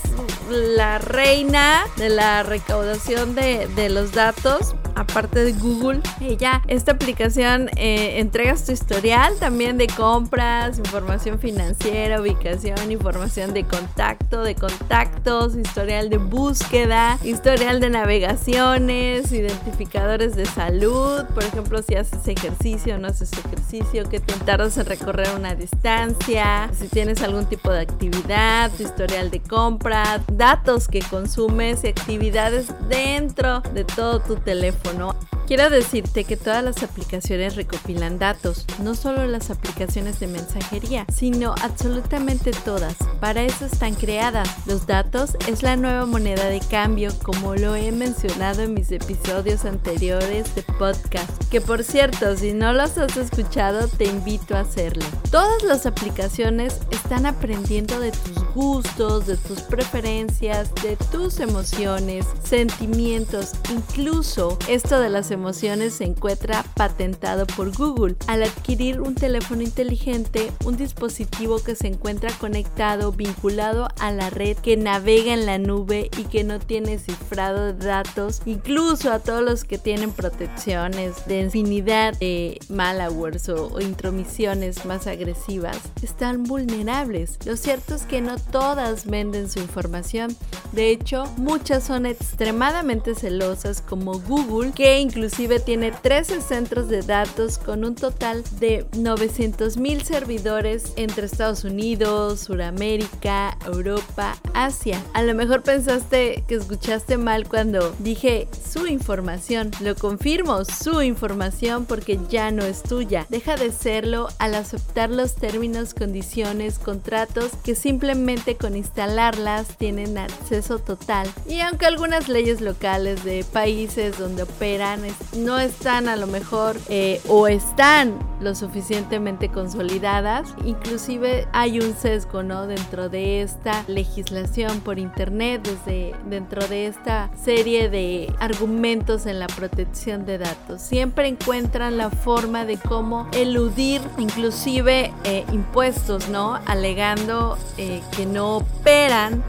la 0.49 0.97
reina 0.97 1.83
de 1.97 2.09
la 2.09 2.43
recaudación 2.43 3.35
de, 3.35 3.67
de 3.75 3.89
los 3.89 4.11
datos 4.13 4.75
aparte 4.99 5.43
de 5.43 5.53
Google, 5.53 6.01
ella, 6.19 6.61
esta 6.67 6.91
aplicación 6.91 7.69
eh, 7.77 8.19
entregas 8.19 8.65
tu 8.65 8.73
historial 8.73 9.33
también 9.39 9.77
de 9.77 9.87
compras, 9.87 10.77
información 10.77 11.39
financiera, 11.39 12.19
ubicación, 12.19 12.91
información 12.91 13.53
de 13.53 13.63
contacto, 13.63 14.43
de 14.43 14.55
contactos, 14.55 15.55
historial 15.55 16.09
de 16.09 16.17
búsqueda, 16.17 17.17
historial 17.23 17.79
de 17.79 17.89
navegaciones, 17.89 19.31
identificadores 19.31 20.35
de 20.35 20.45
salud, 20.45 21.23
por 21.33 21.43
ejemplo, 21.43 21.81
si 21.81 21.95
haces 21.95 22.27
ejercicio 22.27 22.95
o 22.95 22.97
no 22.97 23.07
haces 23.07 23.31
ejercicio, 23.31 24.09
que 24.09 24.19
te 24.19 24.33
tardas 24.33 24.77
en 24.77 24.85
recorrer 24.85 25.29
una 25.35 25.55
distancia, 25.55 26.69
si 26.77 26.89
tienes 26.89 27.21
algún 27.21 27.45
tipo 27.45 27.71
de 27.71 27.81
actividad, 27.81 28.69
tu 28.71 28.83
historial 28.83 29.31
de 29.31 29.39
compra, 29.39 30.21
datos 30.33 30.89
que 30.89 30.99
consumes 30.99 31.85
y 31.85 31.87
actividades 31.87 32.67
dentro 32.89 33.61
de 33.73 33.85
todo 33.85 34.19
tu 34.19 34.35
teléfono 34.35 34.88
no 34.93 35.15
Quiero 35.49 35.71
decirte 35.71 36.25
que 36.25 36.37
todas 36.37 36.63
las 36.63 36.83
aplicaciones 36.83 37.55
recopilan 37.55 38.19
datos, 38.19 38.67
no 38.83 38.93
solo 38.93 39.25
las 39.25 39.49
aplicaciones 39.49 40.19
de 40.19 40.27
mensajería, 40.27 41.07
sino 41.11 41.55
absolutamente 41.63 42.51
todas. 42.51 42.95
Para 43.19 43.41
eso 43.41 43.65
están 43.65 43.95
creadas. 43.95 44.47
Los 44.67 44.85
datos 44.85 45.35
es 45.47 45.63
la 45.63 45.75
nueva 45.75 46.05
moneda 46.05 46.45
de 46.45 46.59
cambio, 46.59 47.09
como 47.23 47.55
lo 47.55 47.75
he 47.75 47.91
mencionado 47.91 48.61
en 48.61 48.75
mis 48.75 48.91
episodios 48.91 49.65
anteriores 49.65 50.53
de 50.53 50.61
podcast. 50.61 51.31
Que 51.49 51.61
por 51.61 51.83
cierto, 51.83 52.37
si 52.37 52.53
no 52.53 52.71
los 52.71 52.99
has 52.99 53.17
escuchado, 53.17 53.87
te 53.87 54.05
invito 54.05 54.55
a 54.55 54.59
hacerlo. 54.59 55.03
Todas 55.31 55.63
las 55.63 55.87
aplicaciones 55.87 56.77
están 56.91 57.25
aprendiendo 57.25 57.99
de 57.99 58.11
tus 58.11 58.43
gustos, 58.59 59.25
de 59.25 59.37
tus 59.37 59.61
preferencias, 59.61 60.73
de 60.83 60.97
tus 61.11 61.39
emociones, 61.39 62.25
sentimientos, 62.43 63.53
incluso 63.73 64.57
esto 64.67 64.99
de 64.99 65.09
las 65.09 65.31
emociones 65.31 65.93
se 65.93 66.03
encuentra 66.03 66.65
patentado 66.75 67.47
por 67.47 67.75
Google. 67.75 68.17
Al 68.27 68.43
adquirir 68.43 68.99
un 68.99 69.15
teléfono 69.15 69.61
inteligente, 69.61 70.51
un 70.65 70.75
dispositivo 70.75 71.59
que 71.59 71.75
se 71.75 71.87
encuentra 71.87 72.33
conectado, 72.33 73.13
vinculado 73.13 73.87
a 73.97 74.11
la 74.11 74.29
red, 74.29 74.57
que 74.57 74.75
navega 74.75 75.33
en 75.33 75.45
la 75.45 75.57
nube 75.57 76.09
y 76.17 76.23
que 76.25 76.43
no 76.43 76.59
tiene 76.59 76.99
cifrado 76.99 77.73
de 77.73 77.85
datos, 77.85 78.41
incluso 78.45 79.13
a 79.13 79.19
todos 79.19 79.41
los 79.41 79.63
que 79.63 79.77
tienen 79.77 80.11
protecciones 80.11 81.25
de 81.27 81.39
infinidad 81.41 82.17
de 82.19 82.59
malwares 82.67 83.47
o, 83.47 83.79
intromisiones 83.79 84.85
más 84.85 85.07
agresivas, 85.07 85.77
están 86.01 86.43
vulnerables. 86.43 87.39
Lo 87.45 87.55
cierto 87.55 87.95
es 87.95 88.03
que 88.03 88.19
no 88.19 88.37
todas 88.51 89.05
venden 89.05 89.49
su 89.49 89.59
información. 89.59 90.35
De 90.71 90.91
hecho, 90.91 91.25
muchas 91.37 91.83
son 91.83 92.05
extremadamente 92.05 93.15
celosas 93.15 93.81
como 93.81 94.19
Google, 94.19 94.71
que 94.71 94.99
inclusive 94.99 95.59
tiene 95.59 95.91
13 95.91 96.41
centros 96.41 96.89
de 96.89 97.01
datos 97.01 97.57
con 97.57 97.83
un 97.83 97.95
total 97.95 98.43
de 98.59 98.85
900 98.95 99.77
mil 99.77 100.03
servidores 100.03 100.93
entre 100.95 101.25
Estados 101.25 101.63
Unidos, 101.63 102.41
Suramérica, 102.41 103.57
Europa, 103.65 104.37
Asia. 104.53 105.01
A 105.13 105.23
lo 105.23 105.33
mejor 105.33 105.63
pensaste 105.63 106.43
que 106.47 106.55
escuchaste 106.55 107.17
mal 107.17 107.47
cuando 107.47 107.95
dije 107.99 108.47
su 108.71 108.85
información. 108.85 109.71
Lo 109.81 109.95
confirmo, 109.95 110.63
su 110.65 111.01
información 111.01 111.85
porque 111.85 112.19
ya 112.29 112.51
no 112.51 112.63
es 112.63 112.83
tuya. 112.83 113.25
Deja 113.29 113.55
de 113.55 113.71
serlo 113.71 114.27
al 114.37 114.53
aceptar 114.53 115.09
los 115.09 115.35
términos, 115.35 115.93
condiciones, 115.95 116.77
contratos 116.77 117.51
que 117.63 117.73
simplemente 117.73 118.28
con 118.59 118.75
instalarlas 118.75 119.75
tienen 119.77 120.17
acceso 120.19 120.77
total. 120.77 121.27
Y 121.47 121.61
aunque 121.61 121.87
algunas 121.87 122.29
leyes 122.29 122.61
locales 122.61 123.23
de 123.23 123.43
países 123.43 124.19
donde 124.19 124.43
operan 124.43 125.01
no 125.35 125.57
están 125.57 126.07
a 126.07 126.15
lo 126.15 126.27
mejor 126.27 126.77
eh, 126.89 127.21
o 127.27 127.47
están 127.47 128.19
lo 128.39 128.55
suficientemente 128.55 129.49
consolidadas, 129.49 130.53
inclusive 130.65 131.47
hay 131.51 131.79
un 131.79 131.93
sesgo 131.93 132.43
¿no? 132.43 132.67
dentro 132.67 133.09
de 133.09 133.41
esta 133.41 133.83
legislación 133.87 134.79
por 134.81 134.99
internet, 134.99 135.61
desde 135.63 136.15
dentro 136.29 136.67
de 136.67 136.87
esta 136.87 137.29
serie 137.41 137.89
de 137.89 138.33
argumentos 138.39 139.25
en 139.25 139.39
la 139.39 139.47
protección 139.47 140.25
de 140.25 140.37
datos. 140.37 140.81
Siempre 140.81 141.27
encuentran 141.27 141.97
la 141.97 142.09
forma 142.09 142.65
de 142.65 142.77
cómo 142.77 143.27
eludir 143.31 144.01
inclusive 144.17 145.13
eh, 145.23 145.45
impuestos, 145.51 146.29
¿no? 146.29 146.59
Alegando 146.65 147.57
eh, 147.77 148.01
que 148.15 148.25
no 148.25 148.57
operan 148.57 149.43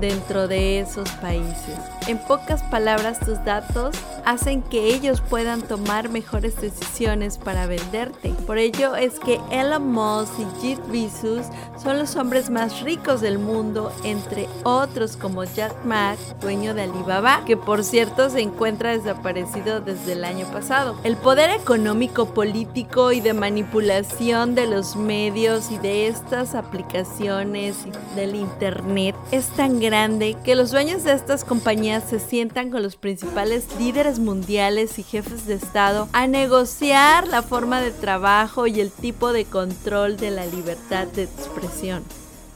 dentro 0.00 0.48
de 0.48 0.80
esos 0.80 1.08
países. 1.12 1.93
En 2.06 2.18
pocas 2.18 2.62
palabras, 2.64 3.18
tus 3.20 3.42
datos 3.44 3.96
hacen 4.26 4.60
que 4.62 4.94
ellos 4.94 5.22
puedan 5.22 5.62
tomar 5.62 6.10
mejores 6.10 6.60
decisiones 6.60 7.38
para 7.38 7.66
venderte. 7.66 8.30
Por 8.46 8.58
ello 8.58 8.94
es 8.94 9.18
que 9.18 9.40
Elon 9.50 9.90
Musk 9.90 10.32
y 10.38 10.60
Jeff 10.60 10.78
Bezos 10.90 11.46
son 11.82 11.98
los 11.98 12.16
hombres 12.16 12.50
más 12.50 12.82
ricos 12.82 13.22
del 13.22 13.38
mundo, 13.38 13.90
entre 14.04 14.48
otros 14.64 15.16
como 15.16 15.44
Jack 15.44 15.84
Ma, 15.84 16.14
dueño 16.40 16.74
de 16.74 16.82
Alibaba, 16.82 17.42
que 17.46 17.56
por 17.56 17.82
cierto 17.82 18.28
se 18.28 18.40
encuentra 18.40 18.90
desaparecido 18.90 19.80
desde 19.80 20.12
el 20.12 20.24
año 20.24 20.46
pasado. 20.46 20.96
El 21.04 21.16
poder 21.16 21.50
económico, 21.50 22.26
político 22.34 23.12
y 23.12 23.20
de 23.20 23.32
manipulación 23.32 24.54
de 24.54 24.66
los 24.66 24.96
medios 24.96 25.70
y 25.70 25.78
de 25.78 26.08
estas 26.08 26.54
aplicaciones 26.54 27.76
del 28.14 28.34
Internet 28.34 29.16
es 29.30 29.46
tan 29.48 29.80
grande 29.80 30.36
que 30.44 30.54
los 30.54 30.70
dueños 30.70 31.04
de 31.04 31.12
estas 31.12 31.44
compañías 31.44 31.93
se 32.00 32.18
sientan 32.18 32.70
con 32.70 32.82
los 32.82 32.96
principales 32.96 33.66
líderes 33.78 34.18
mundiales 34.18 34.98
y 34.98 35.02
jefes 35.02 35.46
de 35.46 35.54
Estado 35.54 36.08
a 36.12 36.26
negociar 36.26 37.28
la 37.28 37.42
forma 37.42 37.80
de 37.80 37.90
trabajo 37.90 38.66
y 38.66 38.80
el 38.80 38.90
tipo 38.90 39.32
de 39.32 39.44
control 39.44 40.16
de 40.16 40.30
la 40.30 40.46
libertad 40.46 41.06
de 41.06 41.24
expresión. 41.24 42.04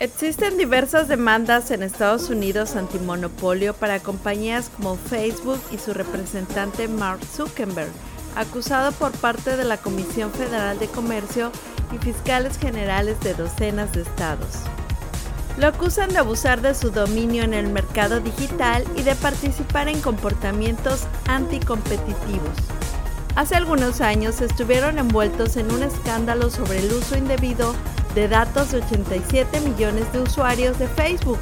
Existen 0.01 0.57
diversas 0.57 1.09
demandas 1.09 1.72
en 1.72 1.83
Estados 1.83 2.31
Unidos 2.31 2.77
antimonopolio 2.77 3.74
para 3.74 3.98
compañías 3.98 4.70
como 4.70 4.96
Facebook 4.96 5.61
y 5.72 5.79
su 5.79 5.92
representante 5.92 6.87
Mark 6.87 7.20
Zuckerberg, 7.24 7.90
acusado 8.37 8.92
por 8.92 9.11
parte 9.12 9.57
de 9.57 9.64
la 9.64 9.77
Comisión 9.79 10.31
Federal 10.31 10.79
de 10.79 10.87
Comercio 10.87 11.51
y 11.92 11.98
fiscales 11.98 12.59
generales 12.59 13.18
de 13.20 13.35
docenas 13.35 13.92
de 13.92 14.03
estados. 14.03 14.62
Lo 15.59 15.66
acusan 15.66 16.11
de 16.11 16.18
abusar 16.18 16.62
de 16.62 16.73
su 16.73 16.90
dominio 16.90 17.42
en 17.42 17.53
el 17.53 17.68
mercado 17.68 18.21
digital 18.21 18.85
y 18.94 19.03
de 19.03 19.16
participar 19.16 19.88
en 19.88 20.01
comportamientos 20.01 21.09
anticompetitivos. 21.27 22.57
Hace 23.35 23.57
algunos 23.57 24.01
años 24.01 24.40
estuvieron 24.40 25.01
envueltos 25.01 25.57
en 25.57 25.73
un 25.73 25.83
escándalo 25.83 26.51
sobre 26.51 26.79
el 26.79 26.92
uso 26.92 27.18
indebido 27.18 27.75
de 28.14 28.29
datos 28.29 28.71
de 28.71 28.79
87 28.79 29.61
millones 29.62 30.12
de 30.12 30.21
usuarios 30.21 30.79
de 30.79 30.87
Facebook 30.87 31.40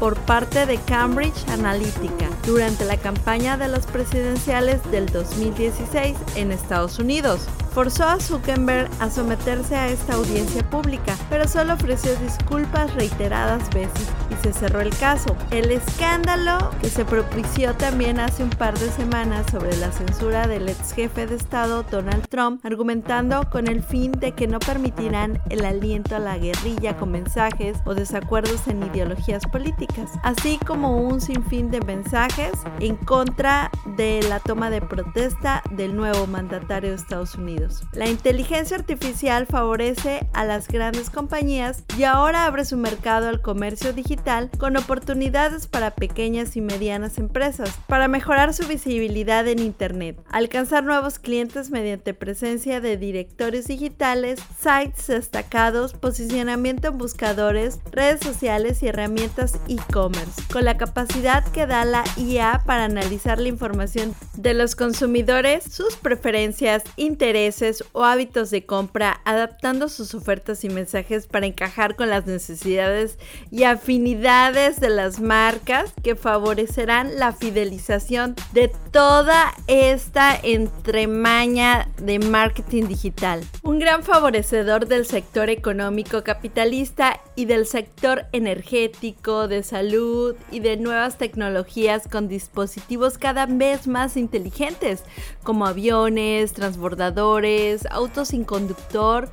por 0.00 0.16
parte 0.20 0.64
de 0.64 0.78
Cambridge 0.78 1.46
Analytica 1.50 2.30
durante 2.46 2.86
la 2.86 2.96
campaña 2.96 3.58
de 3.58 3.68
las 3.68 3.86
presidenciales 3.86 4.80
del 4.90 5.04
2016 5.06 6.16
en 6.36 6.52
Estados 6.52 6.98
Unidos 6.98 7.46
forzó 7.78 8.08
a 8.08 8.18
Zuckerberg 8.18 8.90
a 8.98 9.08
someterse 9.08 9.76
a 9.76 9.86
esta 9.86 10.14
audiencia 10.14 10.68
pública, 10.68 11.16
pero 11.30 11.46
solo 11.46 11.74
ofreció 11.74 12.10
disculpas 12.16 12.92
reiteradas 12.96 13.70
veces 13.70 14.08
y 14.32 14.34
se 14.42 14.52
cerró 14.52 14.80
el 14.80 14.90
caso. 14.96 15.36
El 15.52 15.70
escándalo 15.70 16.70
que 16.80 16.88
se 16.88 17.04
propició 17.04 17.76
también 17.76 18.18
hace 18.18 18.42
un 18.42 18.50
par 18.50 18.76
de 18.76 18.90
semanas 18.90 19.46
sobre 19.52 19.76
la 19.76 19.92
censura 19.92 20.48
del 20.48 20.68
ex 20.68 20.92
jefe 20.92 21.28
de 21.28 21.36
Estado 21.36 21.84
Donald 21.84 22.26
Trump, 22.26 22.66
argumentando 22.66 23.48
con 23.48 23.68
el 23.68 23.80
fin 23.84 24.10
de 24.10 24.32
que 24.32 24.48
no 24.48 24.58
permitirán 24.58 25.40
el 25.48 25.64
aliento 25.64 26.16
a 26.16 26.18
la 26.18 26.36
guerrilla 26.36 26.96
con 26.96 27.12
mensajes 27.12 27.76
o 27.84 27.94
desacuerdos 27.94 28.66
en 28.66 28.82
ideologías 28.82 29.46
políticas, 29.46 30.10
así 30.24 30.58
como 30.66 31.00
un 31.00 31.20
sinfín 31.20 31.70
de 31.70 31.80
mensajes 31.82 32.54
en 32.80 32.96
contra 32.96 33.70
de 33.96 34.20
la 34.28 34.40
toma 34.40 34.68
de 34.68 34.80
protesta 34.80 35.62
del 35.70 35.94
nuevo 35.94 36.26
mandatario 36.26 36.90
de 36.90 36.96
Estados 36.96 37.36
Unidos. 37.36 37.67
La 37.92 38.08
inteligencia 38.08 38.76
artificial 38.76 39.46
favorece 39.46 40.26
a 40.32 40.44
las 40.44 40.68
grandes 40.68 41.10
compañías 41.10 41.84
y 41.96 42.04
ahora 42.04 42.44
abre 42.44 42.64
su 42.64 42.76
mercado 42.76 43.28
al 43.28 43.40
comercio 43.40 43.92
digital 43.92 44.50
con 44.58 44.76
oportunidades 44.76 45.66
para 45.66 45.94
pequeñas 45.94 46.56
y 46.56 46.60
medianas 46.60 47.18
empresas, 47.18 47.70
para 47.86 48.08
mejorar 48.08 48.54
su 48.54 48.66
visibilidad 48.66 49.46
en 49.48 49.58
Internet, 49.58 50.20
alcanzar 50.30 50.84
nuevos 50.84 51.18
clientes 51.18 51.70
mediante 51.70 52.14
presencia 52.14 52.80
de 52.80 52.96
directorios 52.96 53.66
digitales, 53.66 54.40
sites 54.60 55.06
destacados, 55.06 55.94
posicionamiento 55.94 56.88
en 56.88 56.98
buscadores, 56.98 57.80
redes 57.90 58.20
sociales 58.20 58.82
y 58.82 58.88
herramientas 58.88 59.58
e-commerce, 59.68 60.42
con 60.52 60.64
la 60.64 60.76
capacidad 60.76 61.44
que 61.44 61.66
da 61.66 61.84
la 61.84 62.04
IA 62.16 62.62
para 62.66 62.84
analizar 62.84 63.40
la 63.40 63.48
información 63.48 64.14
de 64.36 64.54
los 64.54 64.76
consumidores, 64.76 65.64
sus 65.64 65.96
preferencias, 65.96 66.82
intereses, 66.96 67.47
o 67.92 68.04
hábitos 68.04 68.50
de 68.50 68.64
compra, 68.66 69.20
adaptando 69.24 69.88
sus 69.88 70.14
ofertas 70.14 70.64
y 70.64 70.68
mensajes 70.68 71.26
para 71.26 71.46
encajar 71.46 71.96
con 71.96 72.10
las 72.10 72.26
necesidades 72.26 73.18
y 73.50 73.64
afinidades 73.64 74.80
de 74.80 74.90
las 74.90 75.20
marcas 75.20 75.92
que 76.02 76.16
favorecerán 76.16 77.18
la 77.18 77.32
fidelización 77.32 78.34
de 78.52 78.68
toda 78.92 79.54
esta 79.66 80.38
entremaña 80.42 81.88
de 82.02 82.18
marketing 82.18 82.88
digital. 82.88 83.44
Un 83.68 83.78
gran 83.78 84.02
favorecedor 84.02 84.86
del 84.86 85.04
sector 85.04 85.50
económico 85.50 86.24
capitalista 86.24 87.20
y 87.36 87.44
del 87.44 87.66
sector 87.66 88.24
energético, 88.32 89.46
de 89.46 89.62
salud 89.62 90.34
y 90.50 90.60
de 90.60 90.78
nuevas 90.78 91.18
tecnologías 91.18 92.08
con 92.08 92.28
dispositivos 92.28 93.18
cada 93.18 93.44
vez 93.44 93.86
más 93.86 94.16
inteligentes 94.16 95.04
como 95.42 95.66
aviones, 95.66 96.54
transbordadores, 96.54 97.84
autos 97.90 98.28
sin 98.28 98.44
conductor 98.44 99.28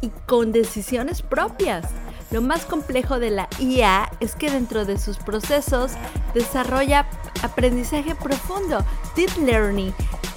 y 0.00 0.08
con 0.26 0.50
decisiones 0.50 1.22
propias. 1.22 1.86
Lo 2.32 2.42
más 2.42 2.64
complejo 2.64 3.20
de 3.20 3.30
la 3.30 3.48
IA 3.60 4.10
es 4.18 4.34
que 4.34 4.50
dentro 4.50 4.84
de 4.84 4.98
sus 4.98 5.16
procesos 5.16 5.92
desarrolla 6.34 7.08
aprendizaje 7.44 8.16
profundo, 8.16 8.84
deep 9.14 9.30
learning, 9.44 9.94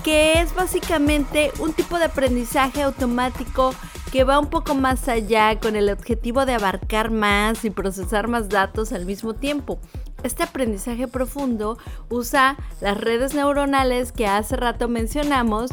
que 0.10 0.42
es 0.42 0.56
básicamente 0.56 1.52
un 1.60 1.72
tipo 1.72 2.00
de 2.00 2.06
aprendizaje 2.06 2.82
automático 2.82 3.76
que 4.12 4.24
va 4.24 4.40
un 4.40 4.48
poco 4.48 4.74
más 4.74 5.08
allá 5.08 5.60
con 5.60 5.76
el 5.76 5.88
objetivo 5.88 6.48
de 6.48 6.56
abarcar 6.56 7.12
más 7.12 7.64
y 7.64 7.70
procesar 7.70 8.28
más 8.28 8.50
datos 8.50 8.92
al 8.92 9.06
mismo 9.06 9.36
tiempo. 9.36 9.78
Este 10.24 10.42
aprendizaje 10.42 11.08
profundo 11.08 11.78
usa 12.10 12.58
las 12.82 12.98
redes 12.98 13.36
neuronales 13.36 14.12
que 14.12 14.26
hace 14.26 14.56
rato 14.56 14.88
mencionamos 14.88 15.70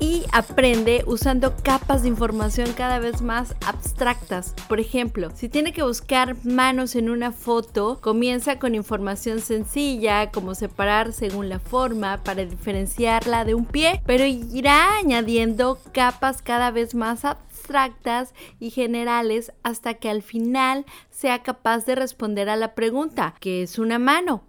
y 0.00 0.24
aprende 0.32 1.02
usando 1.06 1.54
capas 1.62 2.02
de 2.02 2.08
información 2.08 2.72
cada 2.72 2.98
vez 2.98 3.22
más 3.22 3.54
abstractas. 3.66 4.54
Por 4.68 4.80
ejemplo, 4.80 5.30
si 5.34 5.48
tiene 5.48 5.72
que 5.72 5.82
buscar 5.82 6.36
manos 6.44 6.94
en 6.94 7.10
una 7.10 7.32
foto, 7.32 8.00
comienza 8.00 8.58
con 8.58 8.74
información 8.74 9.40
sencilla 9.40 10.30
como 10.30 10.54
separar 10.54 11.12
según 11.12 11.48
la 11.48 11.58
forma 11.58 12.22
para 12.22 12.44
diferenciarla 12.44 13.44
de 13.44 13.54
un 13.54 13.64
pie, 13.64 14.02
pero 14.06 14.24
irá 14.24 14.96
añadiendo 14.98 15.78
capas 15.92 16.42
cada 16.42 16.70
vez 16.70 16.94
más 16.94 17.24
abstractas 17.24 18.34
y 18.60 18.70
generales 18.70 19.52
hasta 19.62 19.94
que 19.94 20.10
al 20.10 20.22
final 20.22 20.84
sea 21.10 21.42
capaz 21.42 21.84
de 21.84 21.94
responder 21.94 22.48
a 22.48 22.56
la 22.56 22.74
pregunta, 22.74 23.34
¿qué 23.40 23.62
es 23.62 23.78
una 23.78 23.98
mano? 23.98 24.42